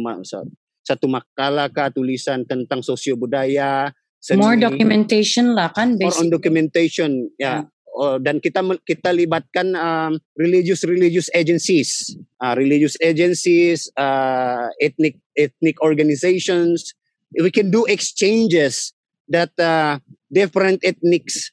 [0.83, 7.31] satu makalah kah tulisan tentang sosio budaya seni, more documentation lah kan more on documentation
[7.39, 7.63] ya.
[7.63, 7.78] Yeah.
[7.99, 15.75] Oh, dan kita kita libatkan um, religious religious agencies, uh, religious agencies, uh, ethnic ethnic
[15.81, 16.95] organizations.
[17.35, 18.93] We can do exchanges
[19.27, 21.51] that uh, different ethnics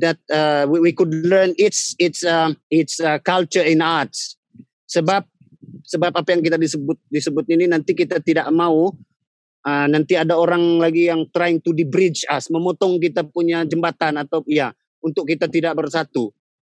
[0.00, 4.40] that uh, we, we could learn its its uh, its uh, culture in arts.
[4.90, 5.24] Sebab
[5.84, 8.90] sebab apa yang kita disebut disebut ini nanti kita tidak mau
[9.64, 14.20] uh, nanti ada orang lagi yang trying to the bridge us, memotong kita punya jembatan
[14.20, 14.72] atau ya
[15.04, 16.32] untuk kita tidak bersatu.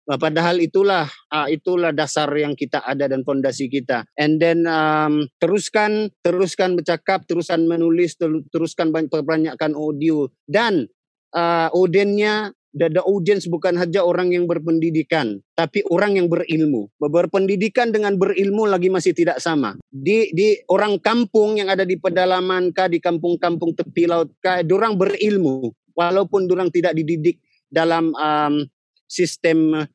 [0.07, 4.07] Uh, padahal itulah uh, itulah dasar yang kita ada dan fondasi kita.
[4.15, 8.15] And then um, teruskan teruskan bercakap, teruskan menulis,
[8.51, 10.87] teruskan banyak perbanyakkan audio dan
[11.35, 16.87] uh, audiennya the, the audience bukan saja orang yang berpendidikan, tapi orang yang berilmu.
[17.03, 19.75] Berpendidikan dengan berilmu lagi masih tidak sama.
[19.91, 24.95] Di di orang kampung yang ada di pedalaman kah, di kampung-kampung tepi laut kah, orang
[24.95, 28.65] berilmu walaupun orang tidak dididik dalam um,
[29.07, 29.87] sistem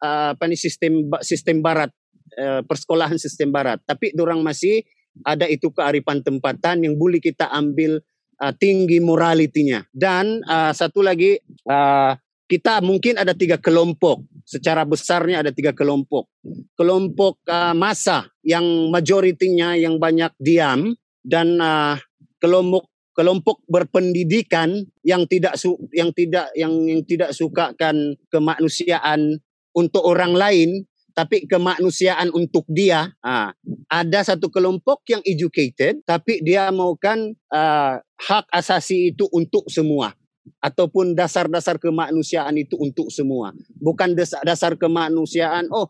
[0.00, 1.92] uh, apa nih sistem sistem barat
[2.38, 3.80] uh, persekolahan sistem barat.
[3.84, 4.84] Tapi orang masih
[5.22, 8.02] ada itu kearifan tempatan yang boleh kita ambil
[8.42, 9.84] uh, tinggi moralitinya.
[9.94, 11.38] Dan uh, satu lagi
[11.70, 12.12] uh,
[12.50, 14.26] kita mungkin ada tiga kelompok.
[14.44, 16.28] Secara besarnya ada tiga kelompok.
[16.76, 20.92] Kelompok uh, masa yang majoritinya yang banyak diam
[21.24, 21.96] dan uh,
[22.36, 29.38] kelompok kelompok berpendidikan yang tidak su, yang tidak yang, yang tidak sukakan kemanusiaan
[29.72, 30.70] untuk orang lain
[31.14, 33.14] tapi kemanusiaan untuk dia.
[33.22, 33.54] Ha,
[33.86, 40.12] ada satu kelompok yang educated tapi dia maukan uh, hak asasi itu untuk semua
[40.60, 43.54] ataupun dasar-dasar kemanusiaan itu untuk semua.
[43.78, 45.88] Bukan dasar kemanusiaan oh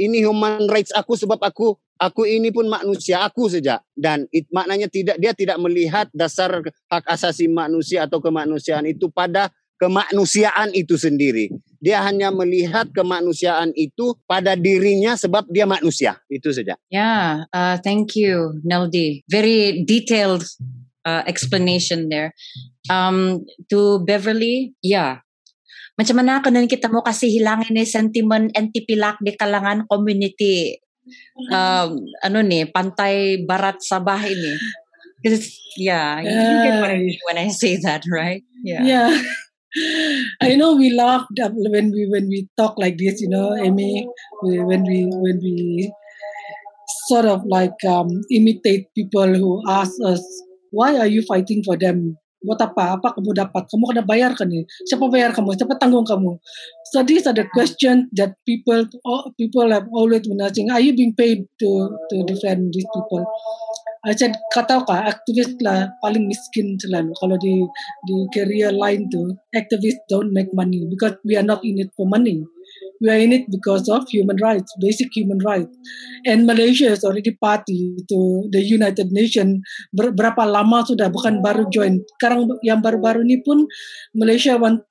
[0.00, 4.86] ini human rights aku sebab aku aku ini pun manusia aku saja dan it, maknanya
[4.86, 11.54] tidak dia tidak melihat dasar hak asasi manusia atau kemanusiaan itu pada kemanusiaan itu sendiri.
[11.78, 16.18] Dia hanya melihat kemanusiaan itu pada dirinya sebab dia manusia.
[16.26, 16.74] Itu saja.
[16.90, 19.22] Yeah, uh, thank you, Neldi.
[19.30, 20.42] Very detailed
[21.06, 22.34] uh, explanation there.
[22.90, 25.22] Um, to Beverly, yeah.
[25.98, 30.78] Macam mana kung kita mo kasi hilangin ni sentiment anti-pilak di kalangan community
[31.50, 34.54] um, ano ni, Pantai Barat Sabah ini.
[35.18, 38.38] Because, yeah, you, you get what I mean when I say that, right?
[38.62, 38.86] Yeah.
[38.86, 39.10] Yeah.
[40.40, 44.06] I know we laughed when we when we talk like this, you know, Amy,
[44.42, 45.90] when we when we
[47.10, 50.22] sort of like um, imitate people who ask us,
[50.70, 52.16] why are you fighting for them?
[52.42, 52.98] Buat apa?
[52.98, 53.66] Apa kamu dapat?
[53.66, 54.62] Kamu kena bayar kan nih?
[54.86, 55.58] Siapa bayar kamu?
[55.58, 56.38] Siapa tanggung kamu?
[56.94, 58.86] So these are the questions that people
[59.34, 60.70] people have always been asking.
[60.70, 61.70] Are you being paid to
[62.10, 63.26] to defend these people?
[64.06, 67.10] I said, kata ka, aktivis lah paling miskin selalu.
[67.18, 67.66] Kalau di
[68.06, 72.06] di career line tu, activists don't make money because we are not in it for
[72.06, 72.46] money.
[73.00, 75.70] We are in it because of human rights, basic human rights.
[76.26, 78.18] And Malaysia is already party to
[78.50, 79.62] the United Nations.
[79.94, 82.02] Ber berapa lama sudah, bukan baru join.
[82.18, 83.66] Sekarang yang baru-baru ini pun
[84.14, 84.82] Malaysia want,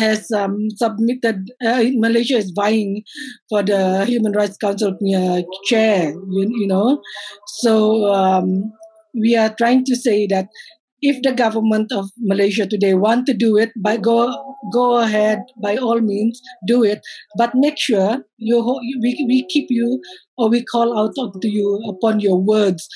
[0.00, 3.04] has um, submitted, uh, Malaysia is vying
[3.48, 7.00] for the Human Rights Council punya chair, you, you know.
[7.60, 8.72] So um,
[9.12, 10.48] we are trying to say that
[11.02, 14.28] if the government of Malaysia today want to do it, by go
[14.72, 17.00] go ahead by all means do it,
[17.36, 18.60] but make sure you
[19.00, 20.00] we, we keep you
[20.36, 22.88] or we call out to you upon your words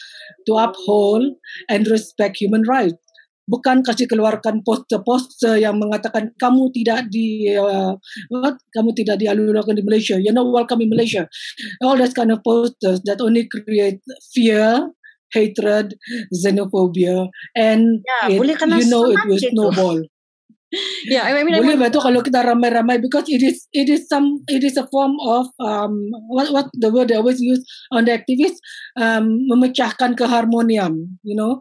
[0.46, 1.24] to uphold
[1.68, 3.00] and respect human rights.
[3.44, 7.92] Bukan kasih keluarkan poster-poster yang mengatakan kamu tidak di uh,
[8.32, 8.57] what?
[8.72, 10.16] kamu tidak dialurkan di Malaysia.
[10.16, 11.28] You're not welcome in Malaysia.
[11.84, 14.00] All that kind of posters that only create
[14.32, 14.88] fear
[15.35, 15.99] hatred,
[16.30, 17.28] xenophobia,
[17.59, 19.99] and yeah, it, you know it will snowball.
[21.07, 24.62] yeah, I mean, boleh betul kalau kita ramai-ramai because it is it is some it
[24.66, 27.62] is a form of um what what the word they always use
[27.95, 28.59] on the activists
[28.99, 31.59] um memecahkan keharmonian, you know.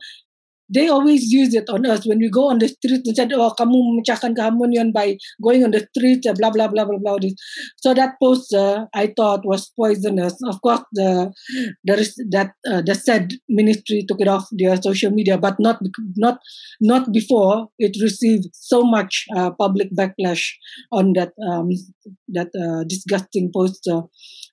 [0.74, 3.54] They always use it on us when we go on the street and said, "Oh,
[3.54, 7.18] kamu memecahkan keharmonian by going on the street," blah blah blah blah blah.
[7.22, 7.38] This.
[7.78, 10.34] So that poster I thought was poisonous.
[10.50, 11.32] Of course, the
[11.86, 15.78] there is that uh, the said ministry took it off their social media, but not
[16.18, 16.40] not
[16.82, 20.58] not before it received so much uh, public backlash
[20.92, 21.70] on that um,
[22.34, 24.02] that uh, disgusting poster.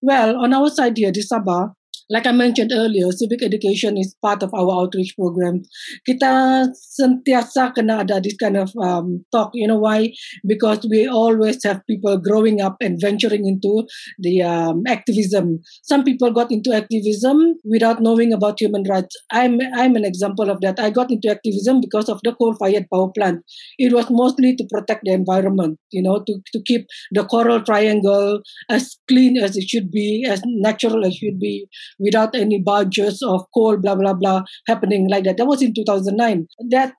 [0.02, 1.72] Well, on our side here, di Sabah,
[2.10, 5.62] like I mentioned earlier, civic education is part of our outreach program.
[6.02, 9.54] Kita sentiasa kena ada this kind of um, talk.
[9.54, 10.10] You know why?
[10.42, 13.86] Because we always have people growing up and venturing into
[14.18, 15.62] the um, activism.
[15.86, 19.14] Some people got into activism without knowing about human rights.
[19.30, 20.82] I'm I'm an example of that.
[20.82, 23.46] I got into activism because of the coal-fired power plant.
[23.78, 25.78] It was mostly to protect the environment.
[25.94, 30.42] You know, to to keep the coral triangle as clean as it should be, as
[30.44, 31.70] natural as it should be
[32.00, 35.36] without any barges of coal, blah, blah, blah, happening like that.
[35.36, 36.46] That was in 2009.
[36.70, 36.94] That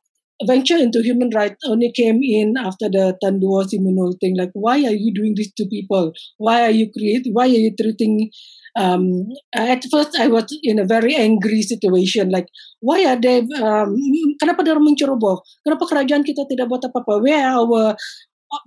[0.45, 4.37] venture into human rights only came in after the Tanduo Simunul thing.
[4.37, 6.13] Like, why are you doing this to people?
[6.37, 7.27] Why are you create?
[7.31, 8.29] Why are you treating?
[8.77, 12.29] Um, at first, I was in a very angry situation.
[12.29, 12.47] Like,
[12.79, 13.39] why are they?
[13.59, 13.95] Um,
[14.39, 15.43] kenapa dia menceroboh?
[15.65, 17.19] Kenapa kerajaan kita tidak buat apa-apa?
[17.19, 17.95] Where are our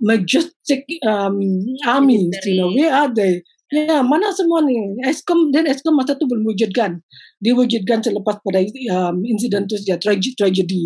[0.01, 1.41] majestic um,
[1.85, 2.37] armies?
[2.45, 3.41] You know, where are they?
[3.75, 4.79] Ya, mana semua ni?
[5.03, 7.03] Eskom dan Eskom masa tu belum wujudkan.
[7.43, 8.63] Diwujudkan selepas pada
[8.95, 10.83] um, insiden tu saja, tragedy, tragedy.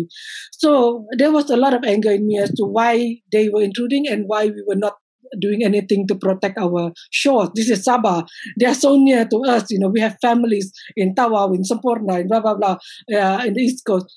[0.58, 4.10] So, there was a lot of anger in me as to why they were intruding
[4.10, 4.98] and why we were not
[5.38, 7.54] doing anything to protect our shores.
[7.54, 8.26] This is Sabah.
[8.58, 9.70] They are so near to us.
[9.70, 12.74] You know, we have families in Tawau, in Semporna, in blah, blah, blah,
[13.14, 14.10] uh, in the East Coast.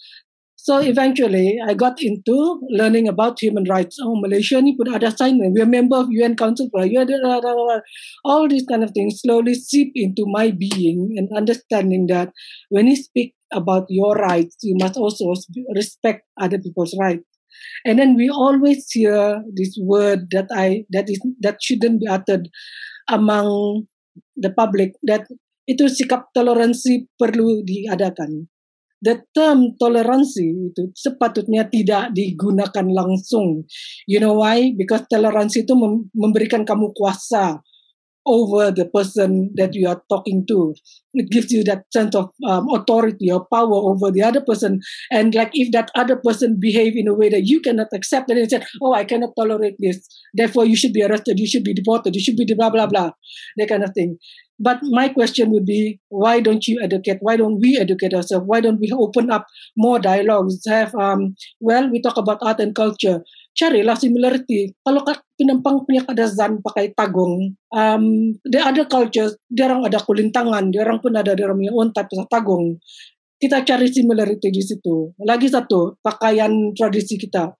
[0.64, 3.99] So eventually, I got into learning about human rights.
[3.99, 5.51] Oh, Malaysia ni pun ada assignment.
[5.51, 6.88] We are member of UN Council for
[8.24, 12.32] all these kind of things slowly seep into my being and understanding that
[12.72, 15.36] when you speak about your rights, you must also
[15.76, 17.28] respect other people's rights.
[17.84, 22.47] And then we always hear this word that I that is that shouldn't be uttered
[23.11, 23.91] among
[24.39, 25.28] the public that
[25.68, 28.47] itu sikap toleransi perlu diadakan
[29.04, 33.68] the term toleransi itu sepatutnya tidak digunakan langsung.
[34.08, 34.72] You know why?
[34.72, 35.76] Because toleransi itu
[36.16, 37.60] memberikan kamu kuasa
[38.26, 40.74] over the person that you are talking to.
[41.13, 44.80] It gives you that sense of um, authority or power over the other person.
[45.11, 48.38] And like if that other person behave in a way that you cannot accept, then
[48.38, 50.07] you say, "Oh, I cannot tolerate this.
[50.34, 51.39] Therefore, you should be arrested.
[51.39, 52.15] You should be deported.
[52.15, 53.11] You should be blah blah blah,"
[53.57, 54.17] that kind of thing.
[54.59, 57.17] But my question would be, why don't you educate?
[57.21, 58.45] Why don't we educate ourselves?
[58.47, 59.45] Why don't we open up
[59.76, 60.61] more dialogues?
[60.67, 63.24] Have um, well, we talk about art and culture.
[63.54, 64.74] Carilah similarity.
[64.82, 65.06] Kalau
[65.38, 68.04] pinampang punya kadazan pakai tagong, um,
[68.49, 72.12] the other cultures, dia orang ada kulintangan, dia orang pun ada dia orang punya type
[72.18, 72.82] of tagong.
[73.38, 75.14] Kita cari similarity di situ.
[75.22, 77.54] Lagi satu, pakaian tradisi kita.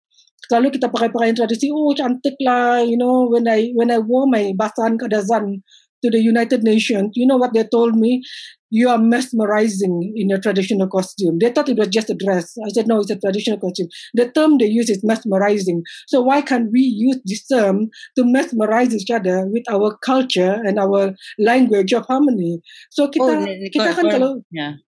[0.50, 4.26] Kalau kita pakai pakaian tradisi, oh cantik lah, you know, when I when I wore
[4.26, 5.62] my basan kadazan,
[6.04, 8.22] to the United Nations, you know what they told me?
[8.70, 11.38] You are mesmerizing in your traditional costume.
[11.40, 12.58] They thought it was just a dress.
[12.66, 13.88] I said, no, it's a traditional costume.
[14.16, 15.84] The term they use is mesmerizing.
[16.08, 20.80] So why can't we use this term to mesmerize each other with our culture and
[20.80, 22.62] our language of harmony?
[22.90, 24.82] So kita, oh, kita kan kalau yeah.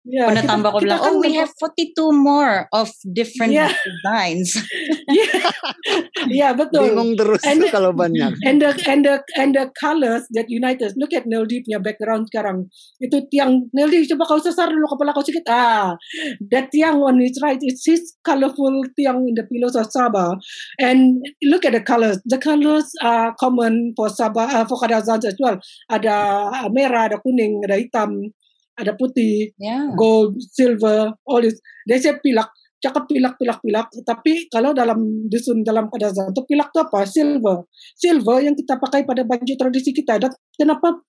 [0.00, 3.68] Yeah, Pernah tambah ko bilang, oh, we have 42 more of different yeah.
[3.68, 4.56] designs.
[5.12, 5.52] yeah,
[6.40, 6.88] yeah, betul.
[6.88, 8.32] Bingung terus and, kalau banyak.
[8.48, 10.96] And the and the and the colors that unite us.
[10.96, 12.72] Look at Neldi punya background sekarang.
[12.96, 15.52] Itu tiang Neldi coba kau sesar dulu kepala kau sedikit.
[15.52, 15.92] Ah,
[16.48, 17.60] that tiang one is right.
[17.60, 20.40] It's his colorful tiang in the pillows of Sabah.
[20.80, 22.24] And look at the colors.
[22.24, 25.60] The colors are common for Sabah, uh, for Kadazan as well.
[25.92, 26.16] Ada
[26.72, 28.32] merah, ada kuning, ada hitam
[28.78, 29.90] ada putih, yeah.
[29.96, 31.58] gold, silver, all this.
[31.88, 32.48] They say pilak,
[32.80, 33.86] cakap pilak, pilak, pilak.
[34.02, 37.00] Tapi kalau dalam dusun dalam kadazan itu pilak itu apa?
[37.04, 37.68] Silver.
[37.94, 40.16] Silver yang kita pakai pada baju tradisi kita.
[40.16, 41.04] Dan kenapa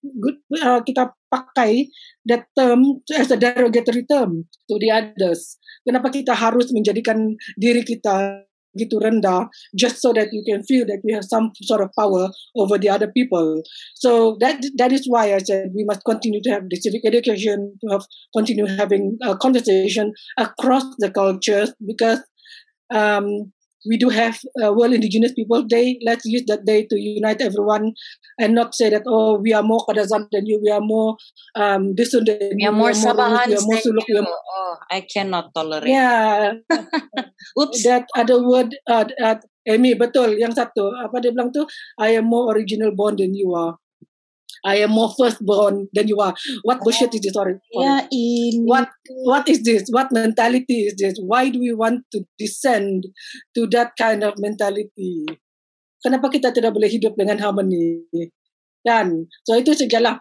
[0.61, 1.87] uh, kita pakai
[2.27, 5.57] that term as a derogatory term to the others?
[5.87, 7.17] Kenapa kita harus menjadikan
[7.55, 8.45] diri kita
[8.77, 12.31] gitu rendah just so that you can feel that we have some sort of power
[12.55, 13.63] over the other people.
[13.95, 17.77] So that that is why i said we must continue to have the civic education
[17.81, 18.05] to have
[18.35, 22.19] continue having a conversation across the cultures because
[22.91, 23.51] um,
[23.87, 25.97] we do have uh, World Indigenous People Day.
[26.05, 27.93] Let's use that day to unite everyone
[28.39, 31.17] and not say that, oh, we are more Kadazan than you, we are more
[31.55, 32.53] um, this and that.
[32.55, 34.05] We are more Sabahan we are more Suluk.
[34.09, 35.89] More, oh, I cannot tolerate.
[35.89, 36.53] Yeah.
[37.59, 37.83] Oops.
[37.83, 39.35] That other word, uh, uh,
[39.67, 40.37] Amy, betul.
[40.37, 41.65] Yang satu, apa dia bilang tu?
[41.97, 43.77] I am more original born than you are.
[44.65, 46.33] I am more firstborn than you are.
[46.63, 47.33] What bullshit is this?
[47.33, 47.55] Sorry.
[47.73, 48.63] Ya ini.
[48.65, 48.89] What
[49.25, 49.89] what is this?
[49.89, 51.17] What mentality is this?
[51.19, 53.07] Why do we want to descend
[53.55, 55.25] to that kind of mentality?
[56.01, 58.05] Kenapa kita tidak boleh hidup dengan harmony?
[58.81, 60.17] Dan so itu sajalah.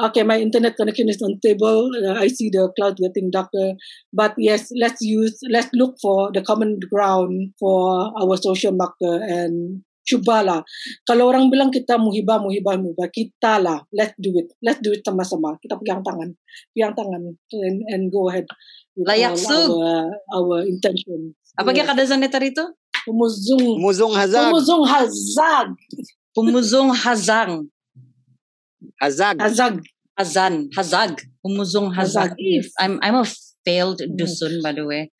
[0.00, 1.92] Okay, my internet connection is unstable.
[2.00, 3.76] Uh, I see the cloud getting darker.
[4.10, 9.84] But yes, let's use, let's look for the common ground for our social marker and
[10.02, 10.60] cubalah.
[11.06, 13.82] Kalau orang bilang kita muhibah, muhibah, muhibah, kita lah.
[13.94, 14.50] Let's do it.
[14.62, 15.56] Let's do it sama-sama.
[15.62, 16.34] Kita pegang tangan.
[16.74, 18.46] Pegang tangan and, and go ahead.
[18.98, 19.72] Layak sug.
[19.72, 21.32] Our, our intention.
[21.56, 22.64] Apa kaya kadazan neta rito?
[23.04, 23.80] Pumuzung.
[23.80, 24.50] Muzong hazag.
[24.50, 25.68] Pumuzung hazag.
[26.32, 27.52] Pumuzong hazang.
[29.00, 29.36] Hazag.
[29.40, 29.74] Hazag.
[30.16, 30.54] Hazan.
[30.76, 31.12] Hazag.
[31.42, 32.32] Pumuzong hazag.
[32.32, 32.70] Hazag, yes.
[32.78, 33.26] I'm I'm a
[33.66, 35.10] failed dusun by the way.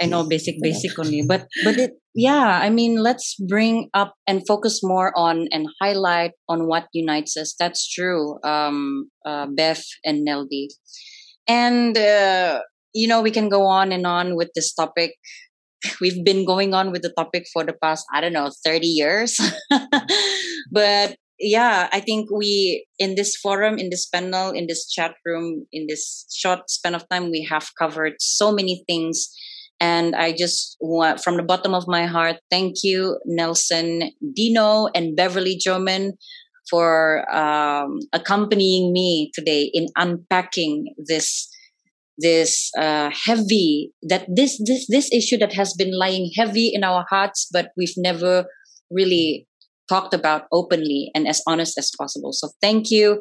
[0.00, 2.60] I know basic basic only, but but it yeah.
[2.62, 7.54] I mean, let's bring up and focus more on and highlight on what unites us.
[7.58, 10.68] That's true, um, uh, Beth and Neldy,
[11.46, 12.60] and uh,
[12.94, 15.14] you know we can go on and on with this topic.
[16.00, 19.38] We've been going on with the topic for the past I don't know thirty years,
[20.72, 25.66] but yeah, I think we in this forum, in this panel, in this chat room,
[25.72, 29.28] in this short span of time, we have covered so many things.
[29.80, 35.16] And I just want, from the bottom of my heart, thank you, Nelson, Dino, and
[35.16, 36.12] Beverly Joman
[36.70, 41.48] for um, accompanying me today in unpacking this
[42.18, 47.04] this uh, heavy that this this this issue that has been lying heavy in our
[47.10, 48.44] hearts, but we've never
[48.92, 49.48] really
[49.92, 52.32] talked about openly and as honest as possible.
[52.32, 53.20] So thank you,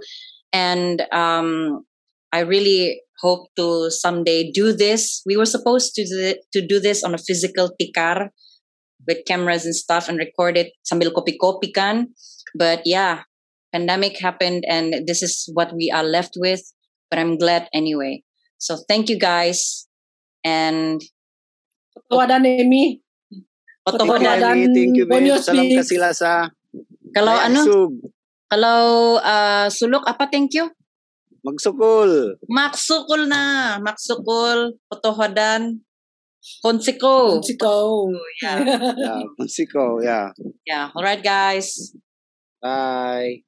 [0.56, 1.84] and um,
[2.32, 5.22] I really hope to someday do this.
[5.26, 8.32] We were supposed to do, it- to do this on a physical tikar
[9.08, 12.14] with cameras and stuff and record it sambil kopi-kopi kan.
[12.56, 13.24] But yeah,
[13.74, 16.62] pandemic happened and this is what we are left with.
[17.10, 18.24] But I'm glad anyway.
[18.58, 19.88] So thank you guys.
[20.46, 21.02] And
[22.12, 23.02] Wadan Emi.
[23.86, 24.74] Oto Oto Thank you, Wadan Amy.
[24.74, 25.46] Thank you, Bonyo Beth.
[25.46, 25.90] Salam speaks.
[25.92, 26.50] kasilasa.
[27.12, 27.92] Kalau Layak ano, sug.
[28.48, 28.82] kalau
[29.20, 30.68] uh, sulok apa thank you?
[31.42, 32.38] Magsukol.
[32.46, 35.82] Maksukul na, maksukul, potohodan,
[36.62, 37.42] konsiko.
[37.42, 37.90] Sikaw.
[38.42, 38.58] Yeah.
[38.98, 39.98] Yeah, Mexico.
[40.02, 40.30] Yeah.
[40.66, 40.90] Yeah.
[40.94, 41.94] All right, guys.
[42.62, 43.42] Bye.